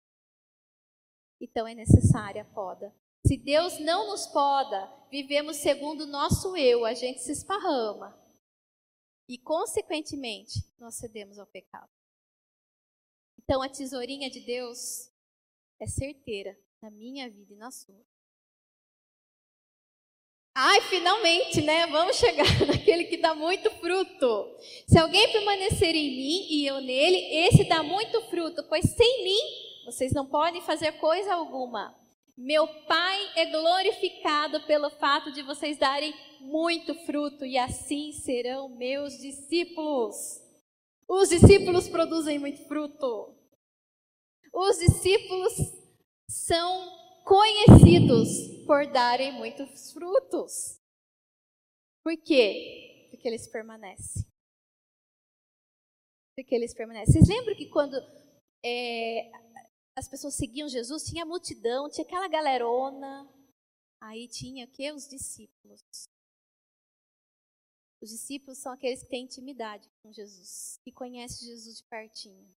[1.40, 2.94] Então é necessária a poda.
[3.26, 8.18] Se Deus não nos poda, vivemos segundo o nosso eu, a gente se esparrama.
[9.28, 11.90] E, consequentemente, nós cedemos ao pecado.
[13.38, 15.10] Então, a tesourinha de Deus
[15.80, 18.04] é certeira na minha vida e na sua.
[20.54, 21.86] Ai, finalmente, né?
[21.86, 24.56] Vamos chegar naquele que dá muito fruto.
[24.88, 29.84] Se alguém permanecer em mim e eu nele, esse dá muito fruto, pois sem mim
[29.84, 31.99] vocês não podem fazer coisa alguma.
[32.42, 39.18] Meu Pai é glorificado pelo fato de vocês darem muito fruto e assim serão meus
[39.18, 40.40] discípulos.
[41.06, 43.36] Os discípulos produzem muito fruto.
[44.54, 45.52] Os discípulos
[46.30, 46.88] são
[47.26, 50.80] conhecidos por darem muitos frutos.
[52.02, 53.06] Por quê?
[53.10, 54.24] Porque eles permanecem.
[56.34, 57.12] Porque eles permanecem.
[57.12, 57.96] Vocês lembram que quando
[58.64, 59.30] é,
[59.96, 63.28] as pessoas seguiam Jesus, tinha multidão, tinha aquela galerona.
[64.00, 64.92] Aí tinha o quê?
[64.92, 66.08] Os discípulos.
[68.00, 72.56] Os discípulos são aqueles que têm intimidade com Jesus, que conhecem Jesus de pertinho.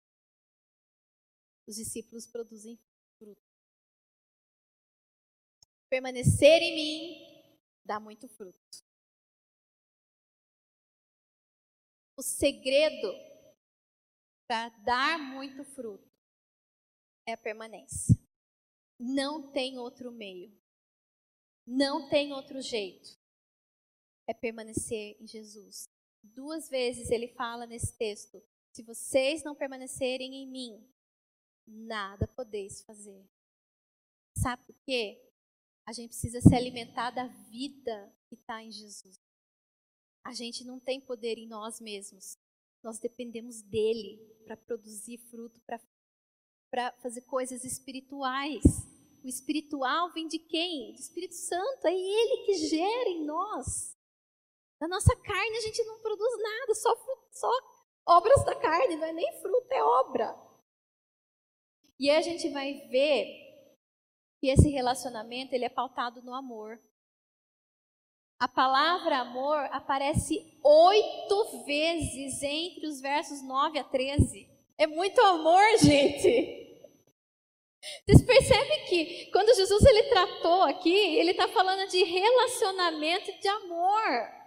[1.66, 2.79] Os discípulos produzem
[3.18, 3.40] fruto.
[5.88, 8.59] Permanecer em mim dá muito fruto.
[12.16, 13.12] O segredo
[14.47, 16.12] para dar muito fruto
[17.27, 18.19] é a permanência.
[18.99, 20.53] Não tem outro meio.
[21.67, 23.19] Não tem outro jeito.
[24.27, 25.89] É permanecer em Jesus.
[26.23, 30.89] Duas vezes ele fala nesse texto: se vocês não permanecerem em mim,
[31.67, 33.25] nada podeis fazer.
[34.37, 35.21] Sabe por quê?
[35.85, 39.21] A gente precisa se alimentar da vida que está em Jesus.
[40.25, 42.39] A gente não tem poder em nós mesmos.
[42.83, 45.81] Nós dependemos dele para produzir fruto, para
[47.03, 48.63] fazer coisas espirituais.
[49.23, 50.93] O espiritual vem de quem?
[50.93, 51.87] Do Espírito Santo.
[51.87, 53.97] É ele que gera em nós.
[54.81, 56.91] Da nossa carne a gente não produz nada, só,
[57.31, 57.51] só
[58.05, 60.37] obras da carne, não é nem fruto, é obra.
[62.01, 63.27] E aí a gente vai ver
[64.41, 66.81] que esse relacionamento ele é pautado no amor.
[68.41, 74.51] A palavra amor aparece oito vezes entre os versos 9 a 13.
[74.77, 76.62] É muito amor, gente.
[78.05, 84.42] Vocês percebem que quando Jesus ele tratou aqui, ele está falando de relacionamento de amor.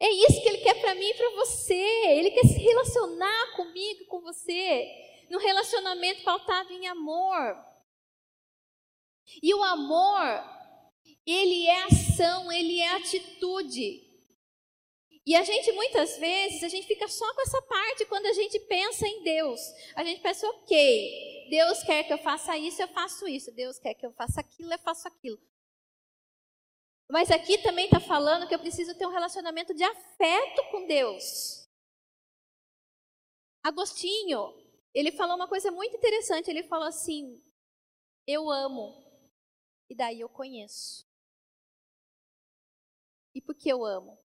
[0.00, 1.74] É isso que ele quer para mim e para você.
[1.74, 7.56] Ele quer se relacionar comigo, com você no relacionamento pautado em amor.
[9.42, 10.44] E o amor,
[11.26, 14.03] ele é ação, ele é atitude.
[15.26, 18.60] E a gente muitas vezes, a gente fica só com essa parte quando a gente
[18.60, 19.58] pensa em Deus.
[19.96, 23.50] A gente pensa, ok, Deus quer que eu faça isso, eu faço isso.
[23.52, 25.40] Deus quer que eu faça aquilo, eu faço aquilo.
[27.10, 31.68] Mas aqui também está falando que eu preciso ter um relacionamento de afeto com Deus.
[33.62, 34.52] Agostinho,
[34.92, 36.50] ele falou uma coisa muito interessante.
[36.50, 37.42] Ele falou assim:
[38.26, 39.02] Eu amo,
[39.88, 41.06] e daí eu conheço.
[43.34, 44.23] E por que eu amo?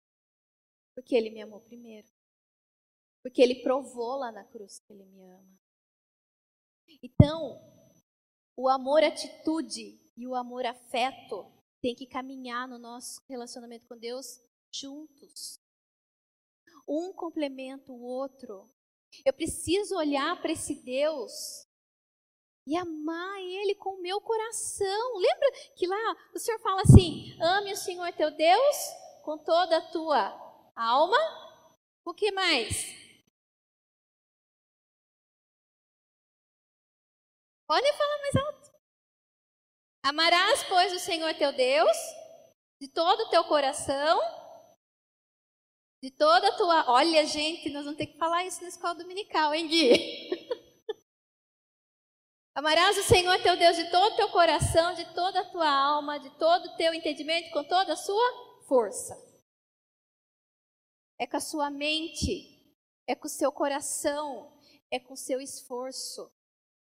[0.94, 2.08] Porque ele me amou primeiro.
[3.22, 5.58] Porque ele provou lá na cruz que ele me ama.
[7.02, 7.60] Então,
[8.56, 14.40] o amor atitude e o amor afeto tem que caminhar no nosso relacionamento com Deus
[14.72, 15.58] juntos.
[16.88, 18.70] Um complementa o outro.
[19.24, 21.66] Eu preciso olhar para esse Deus
[22.66, 25.18] e amar Ele com o meu coração.
[25.18, 28.76] Lembra que lá o Senhor fala assim: ame o Senhor teu Deus
[29.22, 30.43] com toda a tua
[30.76, 31.18] alma.
[32.04, 33.04] O que mais?
[37.66, 38.72] Podem falar mais alto.
[40.02, 41.96] Amarás, pois, o Senhor teu Deus
[42.80, 44.20] de todo o teu coração,
[46.02, 46.90] de toda a tua.
[46.90, 49.94] Olha, gente, nós vamos ter que falar isso na escola dominical, hein, Gui?
[52.54, 56.20] Amarás o Senhor teu Deus de todo o teu coração, de toda a tua alma,
[56.20, 59.23] de todo o teu entendimento, com toda a sua força.
[61.18, 62.54] É com a sua mente,
[63.06, 64.52] é com o seu coração,
[64.90, 66.30] é com o seu esforço,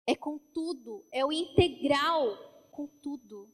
[0.06, 3.50] é com tudo, é o integral com tudo.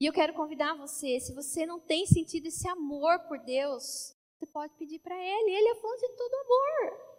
[0.00, 4.46] E eu quero convidar você, se você não tem sentido esse amor por Deus, você
[4.46, 7.14] pode pedir para Ele, Ele é fonte de todo amor.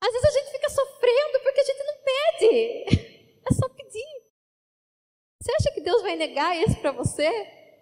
[0.00, 4.24] Às vezes a gente fica sofrendo porque a gente não pede, é só pedir.
[5.40, 7.30] Você acha que Deus vai negar isso para você?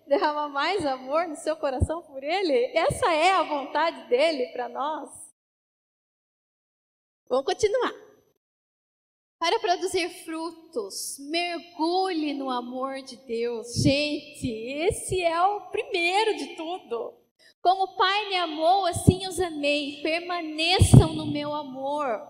[0.06, 2.76] Derramar mais amor no seu coração por Ele?
[2.76, 5.10] Essa é a vontade dele para nós.
[7.28, 7.92] Vamos continuar.
[9.38, 13.82] Para produzir frutos, mergulhe no amor de Deus.
[13.82, 17.14] Gente, esse é o primeiro de tudo.
[17.60, 20.00] Como o Pai me amou, assim os amei.
[20.02, 22.20] Permaneçam no meu amor.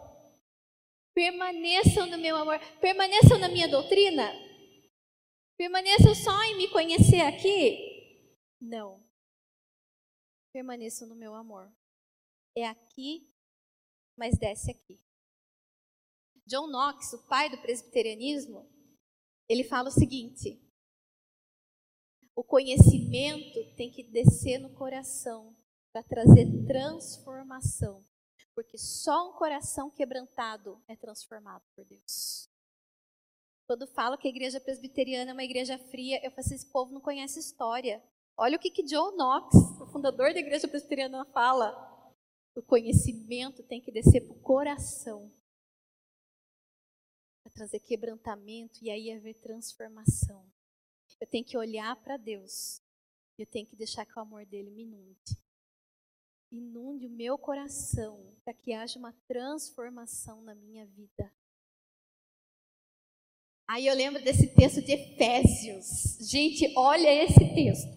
[1.14, 2.59] Permaneçam no meu amor.
[2.81, 4.33] Permaneçam na minha doutrina?
[5.57, 8.36] Permaneçam só em me conhecer aqui?
[8.61, 9.03] Não.
[10.53, 11.72] Permaneçam no meu amor.
[12.57, 13.32] É aqui,
[14.16, 15.00] mas desce aqui.
[16.46, 18.68] John Knox, o pai do presbiterianismo,
[19.48, 20.61] ele fala o seguinte:
[22.34, 25.57] o conhecimento tem que descer no coração
[25.92, 28.05] para trazer transformação,
[28.55, 32.51] porque só um coração quebrantado é transformado por Deus.
[33.66, 36.92] Quando falo que a igreja presbiteriana é uma igreja fria, eu falo assim, esse povo
[36.92, 38.02] não conhece história.
[38.36, 41.90] Olha o que, que John Knox, o fundador da igreja presbiteriana, fala.
[42.54, 45.32] O conhecimento tem que descer para o coração
[47.52, 50.50] trazer quebrantamento e aí haver transformação.
[51.20, 52.82] Eu tenho que olhar para Deus.
[53.38, 55.38] Eu tenho que deixar que o amor dele me inunde.
[56.50, 61.32] Inunde o meu coração para que haja uma transformação na minha vida.
[63.73, 66.18] Aí eu lembro desse texto de Efésios.
[66.31, 67.89] Gente, olha esse texto.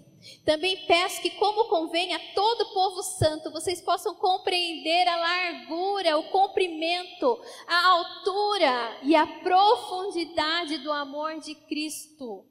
[0.46, 6.30] Também peço que, como convém a todo povo santo, vocês possam compreender a largura, o
[6.30, 12.46] comprimento, a altura e a profundidade do amor de Cristo.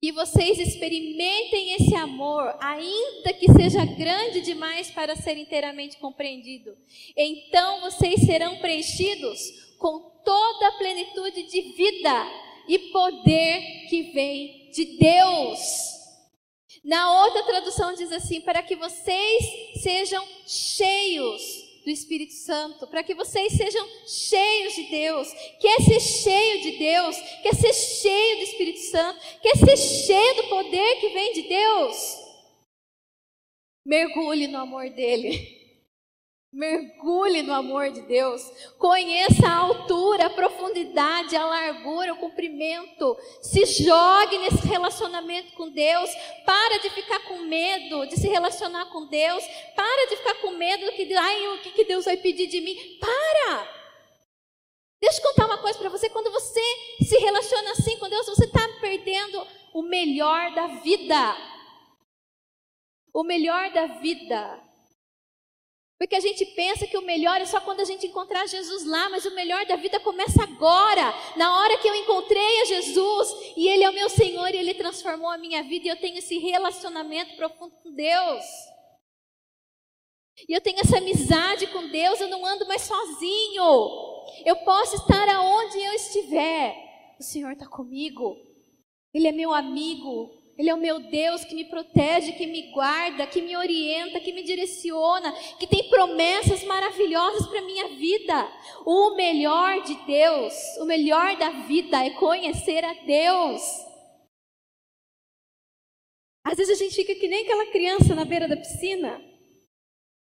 [0.00, 6.78] Que vocês experimentem esse amor, ainda que seja grande demais para ser inteiramente compreendido.
[7.16, 9.40] Então vocês serão preenchidos
[9.78, 15.60] com toda a plenitude de vida e poder que vem de Deus.
[16.84, 19.44] Na outra tradução diz assim: para que vocês
[19.82, 21.42] sejam cheios
[21.84, 25.32] do Espírito Santo, para que vocês sejam cheios de Deus.
[25.58, 27.16] Quer ser cheio de Deus?
[27.42, 29.20] Quer ser cheio do Espírito Santo?
[29.40, 32.16] Quer ser cheio do poder que vem de Deus?
[33.86, 35.57] Mergulhe no amor dele.
[36.50, 38.42] Mergulhe no amor de Deus.
[38.78, 43.16] Conheça a altura, a profundidade, a largura, o comprimento.
[43.42, 46.10] Se jogue nesse relacionamento com Deus.
[46.46, 49.44] Para de ficar com medo de se relacionar com Deus.
[49.76, 52.76] Para de ficar com medo do que, ai, o que Deus vai pedir de mim.
[52.98, 53.78] Para!
[55.00, 56.08] Deixa eu contar uma coisa para você.
[56.08, 56.62] Quando você
[57.06, 61.36] se relaciona assim com Deus, você está perdendo o melhor da vida.
[63.12, 64.67] O melhor da vida.
[65.98, 69.08] Porque a gente pensa que o melhor é só quando a gente encontrar Jesus lá,
[69.08, 73.68] mas o melhor da vida começa agora, na hora que eu encontrei a Jesus e
[73.68, 76.38] Ele é o meu Senhor e Ele transformou a minha vida e eu tenho esse
[76.38, 78.44] relacionamento profundo com Deus.
[80.48, 83.64] E eu tenho essa amizade com Deus, eu não ando mais sozinho.
[84.44, 86.76] Eu posso estar aonde eu estiver.
[87.18, 88.36] O Senhor está comigo.
[89.12, 90.37] Ele é meu amigo.
[90.58, 94.32] Ele é o meu Deus que me protege, que me guarda, que me orienta, que
[94.32, 98.34] me direciona, que tem promessas maravilhosas para minha vida.
[98.84, 103.62] O melhor de Deus, o melhor da vida é conhecer a Deus.
[106.44, 109.16] Às vezes a gente fica que nem aquela criança na beira da piscina,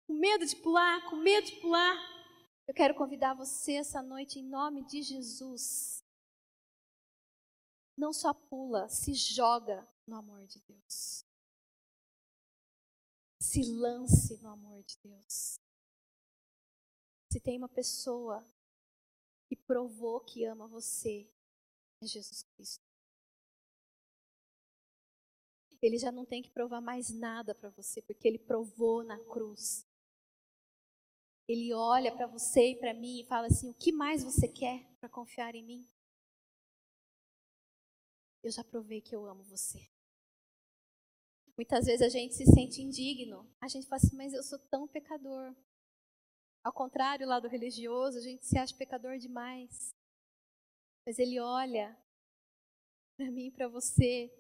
[0.08, 1.98] com medo de pular, com medo de pular.
[2.66, 6.02] Eu quero convidar você essa noite em nome de Jesus.
[7.98, 11.26] Não só pula, se joga no amor de Deus.
[13.40, 15.60] Se lance no amor de Deus.
[17.32, 18.46] Se tem uma pessoa
[19.48, 21.30] que provou que ama você,
[22.02, 22.86] é Jesus Cristo.
[25.82, 29.86] Ele já não tem que provar mais nada para você, porque ele provou na cruz.
[31.46, 34.90] Ele olha para você e para mim e fala assim: O que mais você quer
[35.00, 35.90] para confiar em mim?
[38.42, 39.93] Eu já provei que eu amo você.
[41.56, 43.48] Muitas vezes a gente se sente indigno.
[43.62, 45.56] A gente fala assim: Mas eu sou tão pecador.
[46.64, 49.94] Ao contrário, lá do religioso, a gente se acha pecador demais.
[51.06, 51.96] Mas ele olha
[53.16, 54.32] para mim para você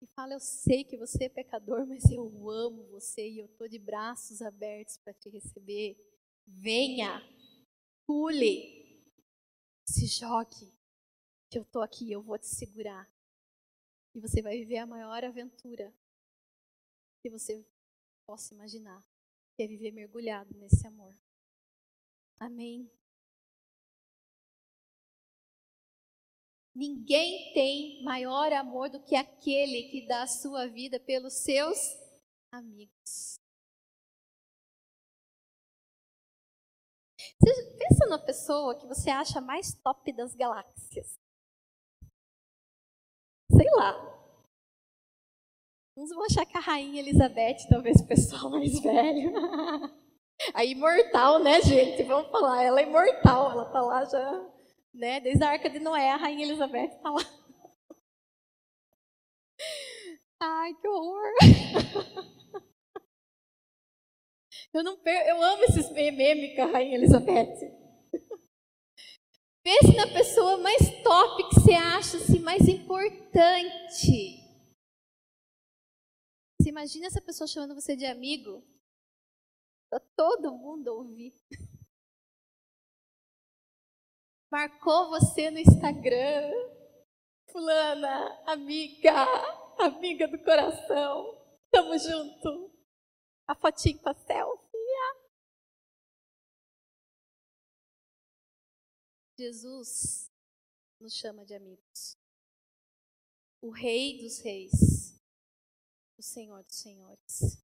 [0.00, 3.68] e fala: Eu sei que você é pecador, mas eu amo você e eu estou
[3.68, 5.96] de braços abertos para te receber.
[6.44, 7.22] Venha,
[8.04, 9.00] pule,
[9.86, 10.74] se jogue,
[11.48, 13.08] que eu estou aqui, eu vou te segurar.
[14.12, 15.94] E você vai viver a maior aventura
[17.22, 17.64] que você
[18.26, 19.00] possa imaginar,
[19.56, 21.14] que é viver mergulhado nesse amor.
[22.38, 22.90] Amém.
[26.74, 31.78] Ninguém tem maior amor do que aquele que dá a sua vida pelos seus
[32.50, 33.38] amigos.
[37.38, 41.14] Você pensa numa pessoa que você acha mais top das galáxias.
[43.50, 44.21] Sei lá.
[45.96, 49.32] Uns vão achar que a rainha Elizabeth, talvez o pessoal mais velho.
[50.54, 52.02] A imortal, né, gente?
[52.04, 54.50] Vamos falar, ela é imortal, ela tá lá já,
[54.94, 55.20] né?
[55.20, 57.20] Desde a Arca de Noé, a Rainha Elizabeth tá lá.
[60.40, 61.32] Ai, que horror!
[64.74, 65.28] Eu não per...
[65.28, 67.58] eu amo esses memes com a Rainha Elizabeth.
[69.62, 74.41] Pense na pessoa mais top que você acha assim, mais importante.
[76.62, 78.64] Você imagina essa pessoa chamando você de amigo?
[80.14, 81.34] Todo mundo ouvir.
[84.48, 86.52] Marcou você no Instagram.
[87.50, 89.12] Fulana, amiga,
[89.76, 91.36] amiga do coração.
[91.72, 92.72] Tamo junto.
[93.48, 94.62] A fotinho com a selfie.
[99.36, 100.30] Jesus
[101.00, 102.16] nos chama de amigos.
[103.60, 105.11] O Rei dos Reis,
[106.22, 107.60] o Senhor dos Senhores.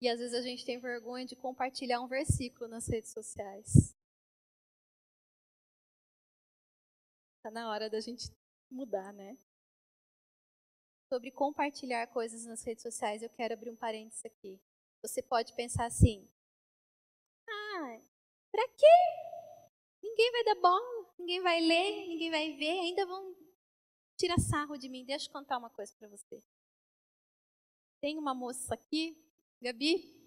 [0.00, 3.96] E às vezes a gente tem vergonha de compartilhar um versículo nas redes sociais.
[7.36, 8.24] Está na hora da gente
[8.68, 9.38] mudar, né?
[11.08, 14.60] Sobre compartilhar coisas nas redes sociais, eu quero abrir um parênteses aqui.
[15.02, 16.28] Você pode pensar assim:
[17.48, 18.00] ah,
[18.50, 18.96] pra quê?
[20.02, 23.41] Ninguém vai dar bola, ninguém vai ler, ninguém vai ver, ainda vão
[24.22, 25.04] tirar sarro de mim.
[25.04, 26.40] Deixa eu contar uma coisa para você.
[28.00, 29.16] Tem uma moça aqui
[29.60, 30.20] Gabi?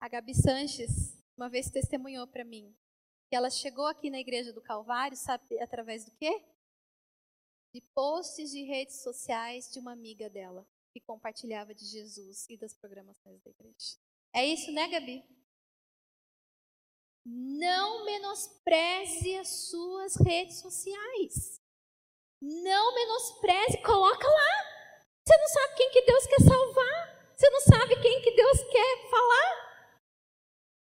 [0.00, 2.76] A Gabi Sanches uma vez testemunhou para mim
[3.28, 6.44] que ela chegou aqui na igreja do Calvário, sabe através do quê?
[7.72, 12.74] De posts de redes sociais de uma amiga dela que compartilhava de Jesus e das
[12.74, 13.98] programações da igreja.
[14.32, 15.24] É isso, né, Gabi?
[17.24, 21.60] Não menospreze as suas redes sociais.
[22.40, 24.68] Não menospreze, coloca lá.
[25.24, 27.32] Você não sabe quem que Deus quer salvar.
[27.36, 29.68] Você não sabe quem que Deus quer falar?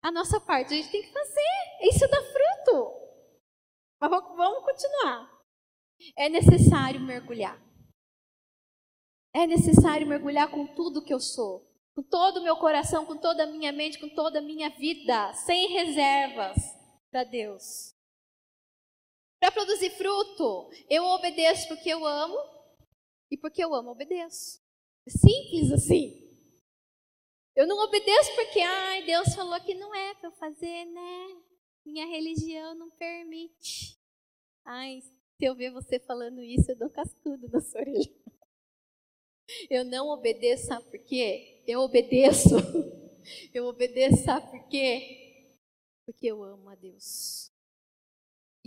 [0.03, 1.41] A nossa parte a gente tem que fazer.
[1.81, 2.93] Isso dá fruto.
[3.99, 5.29] Mas vamos continuar.
[6.15, 7.59] É necessário mergulhar.
[9.33, 11.67] É necessário mergulhar com tudo que eu sou.
[11.95, 15.33] Com todo o meu coração, com toda a minha mente, com toda a minha vida.
[15.33, 16.55] Sem reservas
[17.11, 17.96] para Deus.
[19.39, 22.37] Para produzir fruto, eu obedeço porque eu amo
[23.29, 24.59] e porque eu amo, obedeço.
[25.07, 26.27] É simples assim.
[27.55, 31.41] Eu não obedeço porque, ai, Deus falou que não é para eu fazer, né?
[31.85, 33.97] Minha religião não permite.
[34.65, 38.13] Ai, se eu ver você falando isso, eu dou cascudo na sua orelha.
[39.69, 41.63] Eu não obedeço, sabe por quê?
[41.65, 42.49] Eu obedeço.
[43.53, 45.51] Eu obedeço, sabe por quê?
[46.05, 47.46] Porque eu amo a Deus.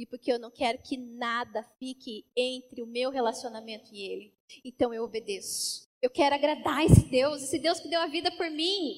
[0.01, 4.35] E porque eu não quero que nada fique entre o meu relacionamento e Ele.
[4.65, 5.87] Então eu obedeço.
[6.01, 8.97] Eu quero agradar esse Deus, esse Deus que deu a vida por mim.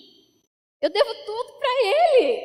[0.81, 2.41] Eu devo tudo para Ele.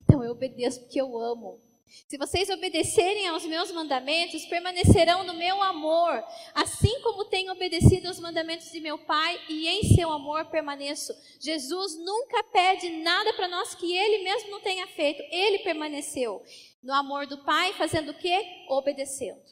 [0.00, 1.60] Então eu obedeço porque eu amo.
[2.08, 6.24] Se vocês obedecerem aos meus mandamentos, permanecerão no meu amor,
[6.54, 11.12] assim como tenho obedecido aos mandamentos de meu Pai, e em seu amor permaneço.
[11.40, 15.22] Jesus nunca pede nada para nós que ele mesmo não tenha feito.
[15.30, 16.42] Ele permaneceu
[16.82, 18.64] no amor do Pai, fazendo o quê?
[18.68, 19.42] Obedecendo.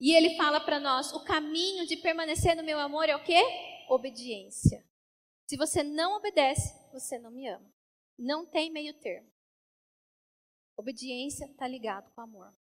[0.00, 3.42] E ele fala para nós: o caminho de permanecer no meu amor é o quê?
[3.88, 4.84] Obediência.
[5.46, 7.68] Se você não obedece, você não me ama.
[8.18, 9.28] Não tem meio termo.
[10.80, 12.56] Obediência está ligado com amor.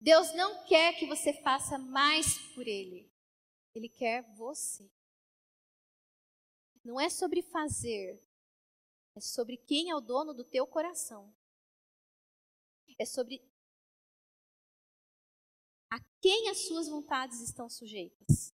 [0.00, 3.12] Deus não quer que você faça mais por Ele.
[3.74, 4.90] Ele quer você.
[6.82, 8.18] Não é sobre fazer,
[9.14, 11.36] é sobre quem é o dono do teu coração.
[12.98, 13.46] É sobre
[15.90, 18.54] a quem as suas vontades estão sujeitas.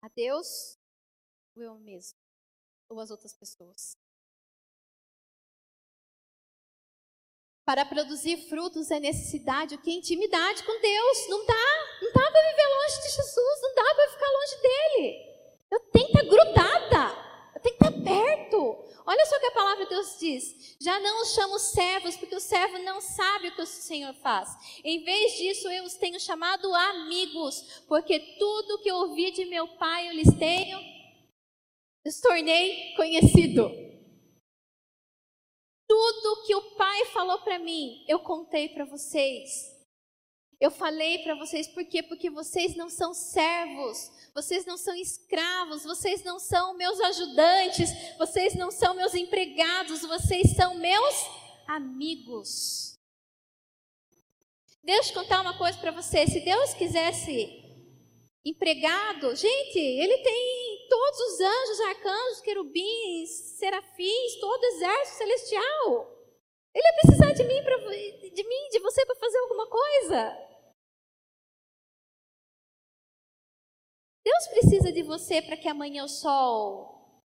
[0.00, 0.78] A Deus
[1.54, 2.18] ou eu mesmo?
[2.88, 4.01] Ou as outras pessoas?
[7.72, 9.90] Para produzir frutos é necessidade, o que?
[9.90, 11.28] Intimidade com Deus.
[11.30, 15.16] Não dá, não dá para viver longe de Jesus, não dá para ficar longe dele.
[15.70, 17.16] Eu tenho que estar grudada,
[17.54, 18.84] eu tenho que estar perto.
[19.06, 20.76] Olha só o que a palavra de Deus diz.
[20.82, 24.50] Já não os chamo servos, porque o servo não sabe o que o Senhor faz.
[24.84, 30.10] Em vez disso, eu os tenho chamado amigos, porque tudo que ouvi de meu Pai
[30.10, 30.78] eu lhes tenho,
[32.04, 33.91] lhes tornei conhecido.
[35.92, 39.70] Tudo que o Pai falou para mim, eu contei para vocês.
[40.58, 42.02] Eu falei para vocês por quê?
[42.02, 48.54] Porque vocês não são servos, vocês não são escravos, vocês não são meus ajudantes, vocês
[48.54, 51.14] não são meus empregados, vocês são meus
[51.68, 52.98] amigos.
[54.82, 56.26] Deixa eu contar uma coisa para você.
[56.26, 57.62] Se Deus quisesse
[58.42, 60.61] empregado, gente, ele tem
[60.92, 66.12] todos os anjos, arcanjos, querubins, serafins, todo o exército celestial.
[66.74, 70.52] Ele ia precisar de mim, pra, de mim, de você para fazer alguma coisa.
[74.22, 77.24] Deus precisa de você para que amanhã o sol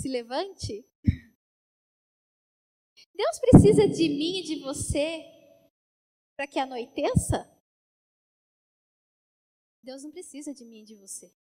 [0.00, 0.88] se levante?
[3.14, 5.22] Deus precisa de mim e de você
[6.34, 7.46] para que anoiteça?
[9.82, 11.41] Deus não precisa de mim e de você.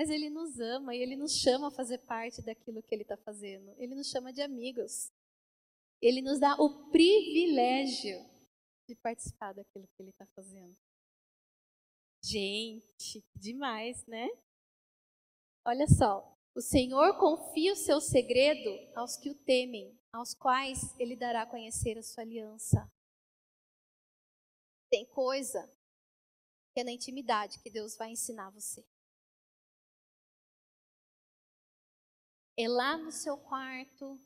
[0.00, 3.18] Mas Ele nos ama e Ele nos chama a fazer parte daquilo que Ele está
[3.18, 3.74] fazendo.
[3.76, 5.12] Ele nos chama de amigos.
[6.00, 8.18] Ele nos dá o privilégio
[8.88, 10.74] de participar daquilo que Ele está fazendo.
[12.24, 14.26] Gente, demais, né?
[15.66, 16.34] Olha só.
[16.54, 21.46] O Senhor confia o seu segredo aos que o temem, aos quais ele dará a
[21.46, 22.90] conhecer a sua aliança.
[24.90, 25.70] Tem coisa
[26.72, 28.82] que é na intimidade que Deus vai ensinar você.
[32.60, 34.20] É lá no seu quarto,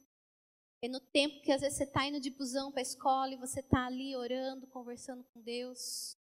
[0.82, 3.37] é no tempo que às vezes você está indo de busão para a escola e
[3.37, 6.18] você está ali orando, conversando com Deus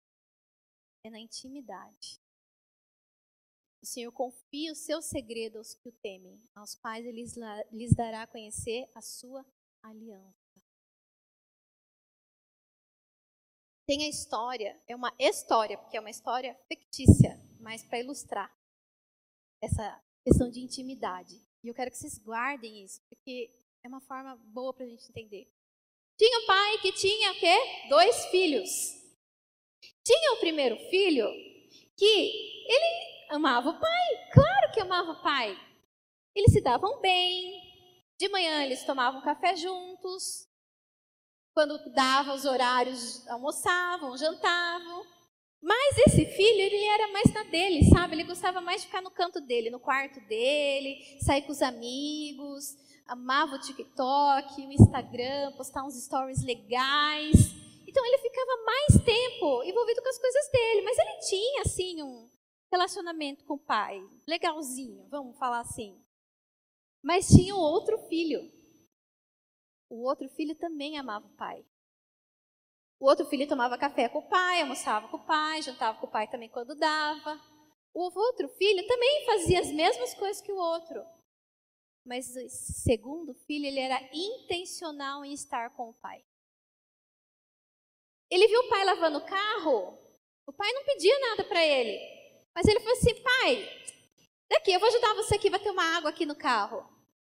[1.02, 2.22] é na intimidade.
[3.82, 7.24] O Senhor confia o seu segredo aos que o temem, aos quais ele
[7.72, 9.44] lhes dará a conhecer a sua
[9.82, 10.62] aliança.
[13.88, 18.56] Tem a história, é uma história, porque é uma história fictícia, mas para ilustrar
[19.60, 21.44] essa questão de intimidade.
[21.64, 23.50] E eu quero que vocês guardem isso, porque
[23.82, 25.50] é uma forma boa para a gente entender.
[26.18, 27.56] Tinha um pai que tinha o quê?
[27.88, 28.70] Dois filhos.
[30.04, 31.26] Tinha o primeiro filho
[31.96, 35.58] que ele amava o pai, claro que amava o pai.
[36.34, 37.62] Eles se davam bem,
[38.18, 40.46] de manhã eles tomavam café juntos,
[41.54, 45.06] quando dava os horários almoçavam, jantavam.
[45.64, 48.14] Mas esse filho, ele era mais na dele, sabe?
[48.14, 52.76] Ele gostava mais de ficar no canto dele, no quarto dele, sair com os amigos,
[53.06, 57.54] amava o TikTok, o Instagram, postar uns stories legais.
[57.88, 62.28] Então ele ficava mais tempo envolvido com as coisas dele, mas ele tinha assim um
[62.70, 65.98] relacionamento com o pai, legalzinho, vamos falar assim.
[67.02, 68.52] Mas tinha o outro filho.
[69.88, 71.64] O outro filho também amava o pai.
[72.98, 76.10] O outro filho tomava café com o pai, almoçava com o pai, jantava com o
[76.10, 77.40] pai também quando dava.
[77.92, 81.04] O outro filho também fazia as mesmas coisas que o outro.
[82.04, 86.22] Mas esse segundo filho, ele era intencional em estar com o pai.
[88.30, 89.98] Ele viu o pai lavando o carro.
[90.46, 91.98] O pai não pedia nada para ele.
[92.54, 93.68] Mas ele falou assim: pai,
[94.50, 96.88] daqui, eu vou ajudar você aqui, vai ter uma água aqui no carro.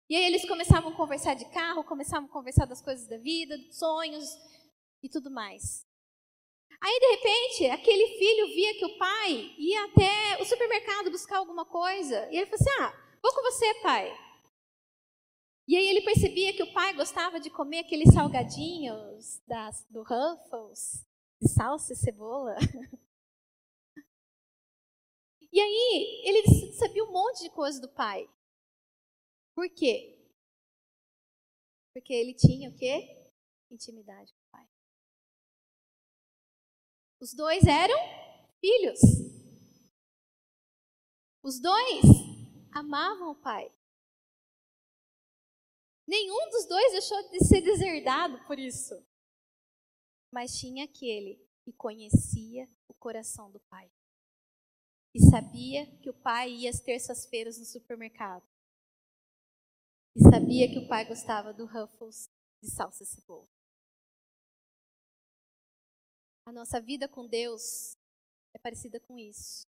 [0.10, 3.58] E aí eles começavam a conversar de carro, começavam a conversar das coisas da vida,
[3.58, 4.26] dos sonhos
[5.08, 5.86] e tudo mais.
[6.80, 11.66] Aí, de repente, aquele filho via que o pai ia até o supermercado buscar alguma
[11.66, 12.28] coisa.
[12.32, 14.16] E ele falou assim: Ah, vou com você, pai.
[15.68, 21.06] E aí ele percebia que o pai gostava de comer aqueles salgadinhos das, do Ruffles,
[21.42, 22.56] de salsa e cebola.
[25.50, 28.30] E aí ele sabia um monte de coisa do pai.
[29.56, 30.16] Por quê?
[31.94, 33.28] Porque ele tinha o quê?
[33.72, 34.32] Intimidade.
[37.20, 37.98] Os dois eram
[38.60, 39.00] filhos.
[41.42, 42.04] Os dois
[42.72, 43.72] amavam o pai.
[46.08, 48.94] Nenhum dos dois deixou de ser deserdado por isso.
[50.32, 53.92] Mas tinha aquele que conhecia o coração do pai.
[55.14, 58.48] E sabia que o pai ia às terças-feiras no supermercado.
[60.16, 62.30] E sabia que o pai gostava do Ruffles
[62.62, 63.57] de salsa e cebola.
[66.48, 67.98] A nossa vida com Deus
[68.54, 69.68] é parecida com isso.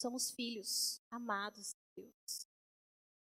[0.00, 2.46] Somos filhos amados de Deus.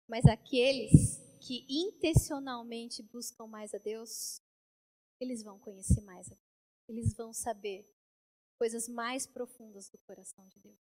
[0.07, 4.39] Mas aqueles que intencionalmente buscam mais a Deus,
[5.19, 6.45] eles vão conhecer mais a Deus.
[6.87, 7.91] Eles vão saber
[8.59, 10.77] coisas mais profundas do coração de Deus.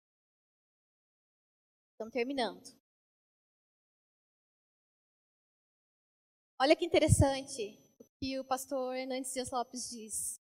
[1.94, 2.78] Estamos terminando.
[6.60, 10.43] Olha que interessante o que o pastor Hernandes Dias Lopes diz.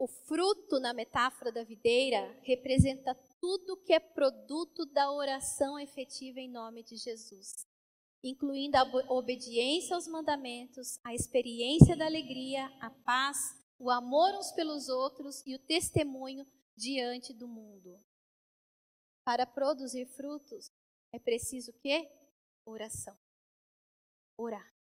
[0.00, 6.48] O fruto na metáfora da videira representa tudo que é produto da oração efetiva em
[6.48, 7.68] nome de Jesus,
[8.24, 13.36] incluindo a obediência aos mandamentos, a experiência da alegria, a paz,
[13.78, 18.02] o amor uns pelos outros e o testemunho diante do mundo.
[19.22, 20.72] Para produzir frutos
[21.12, 22.10] é preciso que
[22.64, 23.18] oração.
[24.34, 24.79] Orar.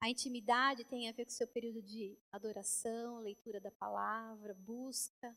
[0.00, 5.36] A intimidade tem a ver com o seu período de adoração, leitura da palavra, busca.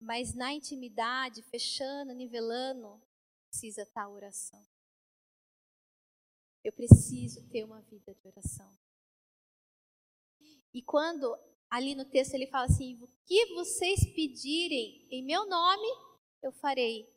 [0.00, 3.00] Mas na intimidade, fechando, nivelando,
[3.48, 4.66] precisa estar a oração.
[6.64, 8.76] Eu preciso ter uma vida de oração.
[10.74, 11.38] E quando
[11.70, 15.86] ali no texto ele fala assim: o que vocês pedirem em meu nome,
[16.42, 17.08] eu farei.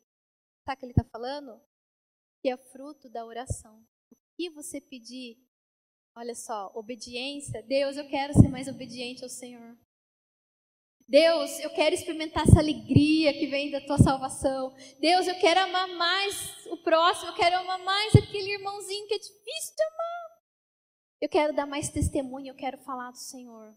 [0.64, 1.60] Sabe o que ele está falando?
[2.42, 3.84] Que é fruto da oração.
[4.12, 5.49] O que você pedir
[6.16, 7.64] Olha só, obediência.
[7.64, 9.78] Deus, eu quero ser mais obediente ao Senhor.
[11.08, 14.76] Deus, eu quero experimentar essa alegria que vem da tua salvação.
[15.00, 19.18] Deus, eu quero amar mais o próximo, eu quero amar mais aquele irmãozinho que é
[19.18, 20.42] difícil de amar.
[21.22, 23.76] Eu quero dar mais testemunho, eu quero falar do Senhor.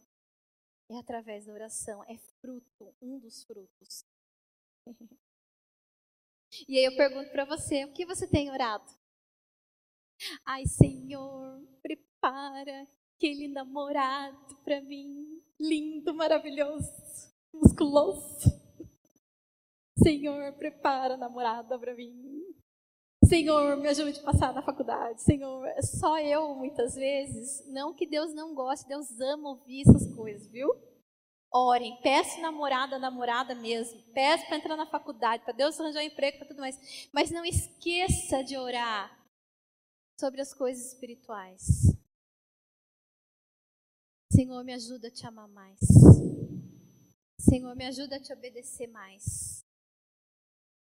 [0.90, 4.04] É através da oração, é fruto, um dos frutos.
[6.68, 8.84] E aí eu pergunto para você, o que você tem orado?
[10.44, 16.90] Ai, Senhor, prepara aquele namorado para mim, lindo, maravilhoso,
[17.52, 18.50] musculoso.
[20.02, 22.42] Senhor, prepara a namorada para mim.
[23.24, 25.22] Senhor, me ajude a passar na faculdade.
[25.22, 30.50] Senhor, só eu muitas vezes, não que Deus não goste, Deus ama ouvir essas coisas,
[30.50, 30.68] viu?
[31.54, 34.02] Orem, peça namorada, namorada mesmo.
[34.12, 37.08] Peça para entrar na faculdade, para Deus arranjar um emprego, para tudo mais.
[37.12, 39.22] Mas não esqueça de orar
[40.18, 42.01] sobre as coisas espirituais.
[44.34, 45.78] Senhor, me ajuda a te amar mais.
[47.38, 49.62] Senhor, me ajuda a te obedecer mais.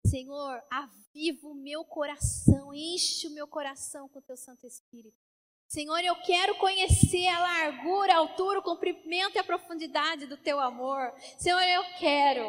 [0.07, 5.17] Senhor, aviva o meu coração, enche o meu coração com o teu Santo Espírito.
[5.69, 10.61] Senhor, eu quero conhecer a largura, a altura, o comprimento e a profundidade do teu
[10.61, 11.13] amor.
[11.37, 12.47] Senhor, eu quero.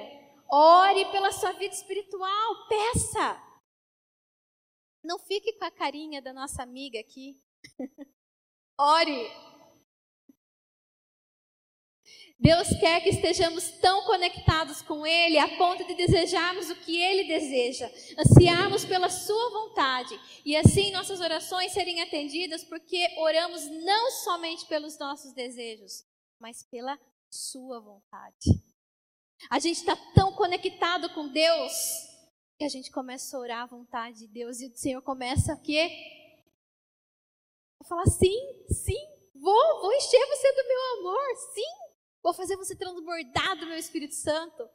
[0.52, 3.42] Ore pela sua vida espiritual, peça.
[5.04, 7.42] Não fique com a carinha da nossa amiga aqui.
[8.80, 9.51] Ore.
[12.42, 17.28] Deus quer que estejamos tão conectados com Ele a ponto de desejarmos o que Ele
[17.28, 17.88] deseja,
[18.18, 24.98] ansiarmos pela Sua vontade e assim nossas orações serem atendidas, porque oramos não somente pelos
[24.98, 26.04] nossos desejos,
[26.40, 28.50] mas pela Sua vontade.
[29.48, 31.72] A gente está tão conectado com Deus
[32.58, 35.58] que a gente começa a orar a vontade de Deus e o Senhor começa a
[35.58, 35.92] quê?
[37.80, 41.91] A falar sim, sim, vou, vou encher você do meu amor, sim.
[42.22, 44.70] Vou fazer você transbordar do meu Espírito Santo.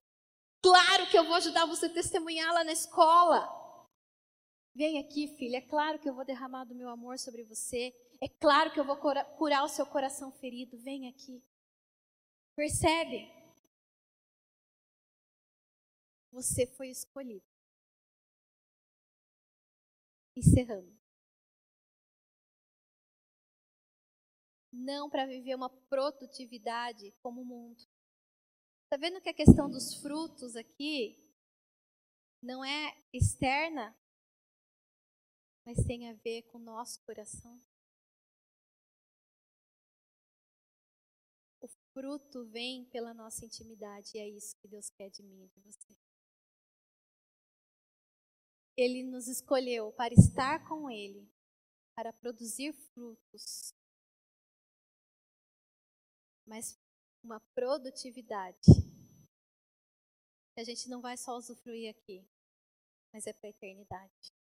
[0.63, 3.49] Claro que eu vou ajudar você a testemunhar lá na escola.
[4.75, 5.59] Vem aqui, filha.
[5.59, 7.95] É claro que eu vou derramar do meu amor sobre você.
[8.21, 10.77] É claro que eu vou curar o seu coração ferido.
[10.79, 11.43] Vem aqui.
[12.55, 13.31] Percebe?
[16.33, 17.47] Você foi escolhido.
[20.35, 20.95] Encerrando.
[24.77, 27.83] Não para viver uma produtividade como o mundo.
[28.85, 31.19] Está vendo que a questão dos frutos aqui
[32.43, 33.97] não é externa,
[35.65, 37.61] mas tem a ver com o nosso coração?
[41.61, 45.49] O fruto vem pela nossa intimidade e é isso que Deus quer de mim e
[45.49, 45.97] de você.
[48.77, 51.29] Ele nos escolheu para estar com Ele,
[51.97, 53.76] para produzir frutos
[56.47, 56.79] mas
[57.23, 58.71] uma produtividade
[60.55, 62.27] que a gente não vai só usufruir aqui,
[63.13, 64.33] mas é para a eternidade.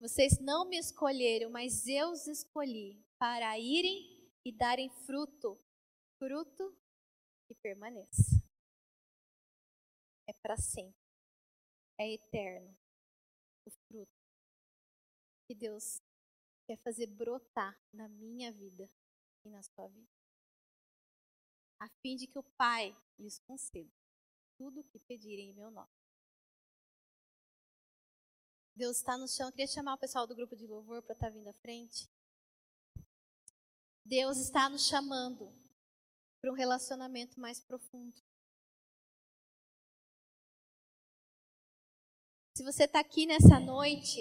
[0.00, 5.58] Vocês não me escolheram, mas eu os escolhi para irem e darem fruto,
[6.18, 6.76] fruto
[7.46, 8.42] que permaneça.
[10.28, 11.02] É para sempre.
[11.98, 12.76] É eterno
[13.66, 14.24] o fruto
[15.46, 16.00] que Deus
[16.66, 18.90] quer fazer brotar na minha vida
[19.44, 20.23] e na sua vida.
[21.78, 23.90] A fim de que o Pai lhes conceda
[24.56, 25.90] tudo o que pedirem em meu nome.
[28.76, 29.48] Deus está no chão.
[29.48, 32.08] Eu queria chamar o pessoal do grupo de louvor para estar tá vindo à frente.
[34.04, 35.52] Deus está nos chamando
[36.40, 38.20] para um relacionamento mais profundo.
[42.56, 44.20] Se você está aqui nessa noite,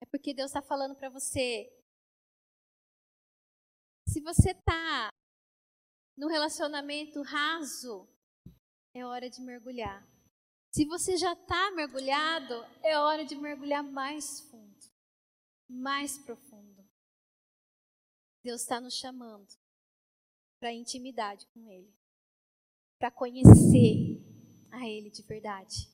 [0.00, 1.70] é porque Deus está falando para você.
[4.08, 5.12] Se você está
[6.16, 8.08] no relacionamento raso,
[8.94, 10.06] é hora de mergulhar.
[10.70, 14.76] Se você já está mergulhado, é hora de mergulhar mais fundo,
[15.68, 16.84] mais profundo.
[18.42, 19.48] Deus está nos chamando
[20.58, 21.94] para intimidade com Ele,
[22.98, 24.20] para conhecer
[24.70, 25.93] a Ele de verdade.